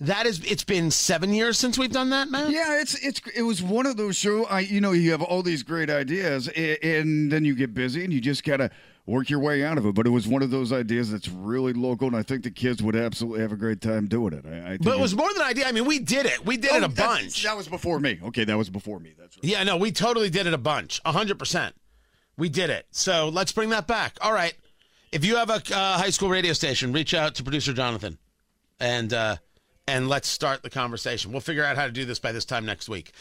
That 0.00 0.26
is, 0.26 0.40
it's 0.44 0.64
been 0.64 0.90
seven 0.90 1.32
years 1.32 1.58
since 1.58 1.78
we've 1.78 1.90
done 1.90 2.10
that, 2.10 2.30
man. 2.30 2.50
Yeah, 2.50 2.80
it's 2.82 2.94
it's 3.02 3.20
it 3.34 3.42
was 3.42 3.62
one 3.62 3.86
of 3.86 3.96
those 3.96 4.14
show. 4.16 4.44
I 4.44 4.60
you 4.60 4.80
know 4.80 4.92
you 4.92 5.10
have 5.12 5.22
all 5.22 5.42
these 5.42 5.62
great 5.62 5.88
ideas, 5.88 6.48
a- 6.54 6.84
and 6.98 7.32
then 7.32 7.46
you 7.46 7.54
get 7.54 7.72
busy, 7.72 8.04
and 8.04 8.12
you 8.12 8.20
just 8.20 8.44
gotta 8.44 8.70
work 9.06 9.30
your 9.30 9.38
way 9.40 9.64
out 9.64 9.78
of 9.78 9.86
it. 9.86 9.94
But 9.94 10.06
it 10.06 10.10
was 10.10 10.28
one 10.28 10.42
of 10.42 10.50
those 10.50 10.70
ideas 10.70 11.10
that's 11.10 11.28
really 11.30 11.72
local, 11.72 12.08
and 12.08 12.14
I 12.16 12.22
think 12.22 12.42
the 12.44 12.50
kids 12.50 12.82
would 12.82 12.94
absolutely 12.94 13.40
have 13.40 13.52
a 13.52 13.56
great 13.56 13.80
time 13.80 14.06
doing 14.06 14.34
it. 14.34 14.44
I, 14.46 14.58
I 14.58 14.68
think 14.72 14.84
But 14.84 14.98
it 14.98 15.00
was 15.00 15.14
more 15.16 15.32
than 15.32 15.40
an 15.40 15.48
idea. 15.48 15.66
I 15.66 15.72
mean, 15.72 15.86
we 15.86 15.98
did 15.98 16.26
it. 16.26 16.44
We 16.44 16.58
did 16.58 16.72
Oh, 16.72 16.76
it 16.76 16.82
a 16.84 16.88
bunch. 16.90 17.42
That 17.44 17.56
was 17.56 17.66
before 17.66 17.98
me. 17.98 18.18
Okay, 18.22 18.44
that 18.44 18.58
was 18.58 18.68
before 18.68 19.00
me. 19.00 19.14
That's 19.18 19.38
right. 19.38 19.44
Yeah, 19.44 19.62
no, 19.62 19.78
we 19.78 19.92
totally 19.92 20.28
did 20.28 20.46
it 20.46 20.52
a 20.52 20.58
bunch. 20.58 21.00
A 21.06 21.12
hundred 21.12 21.38
percent. 21.38 21.74
We 22.36 22.50
did 22.50 22.68
it. 22.68 22.84
So 22.90 23.30
let's 23.30 23.52
bring 23.52 23.70
that 23.70 23.86
back. 23.86 24.18
All 24.20 24.34
right. 24.34 24.52
If 25.10 25.24
you 25.24 25.36
have 25.36 25.48
a 25.48 25.54
uh, 25.74 25.96
high 25.96 26.10
school 26.10 26.28
radio 26.28 26.52
station, 26.52 26.92
reach 26.92 27.14
out 27.14 27.34
to 27.36 27.42
producer 27.42 27.72
Jonathan, 27.72 28.18
and 28.78 29.10
uh, 29.14 29.36
and 29.88 30.08
let's 30.08 30.28
start 30.28 30.62
the 30.62 30.70
conversation. 30.70 31.30
We'll 31.30 31.40
figure 31.40 31.64
out 31.64 31.76
how 31.76 31.86
to 31.86 31.92
do 31.92 32.04
this 32.04 32.18
by 32.18 32.32
this 32.32 32.44
time 32.44 32.66
next 32.66 32.88
week. 32.88 33.12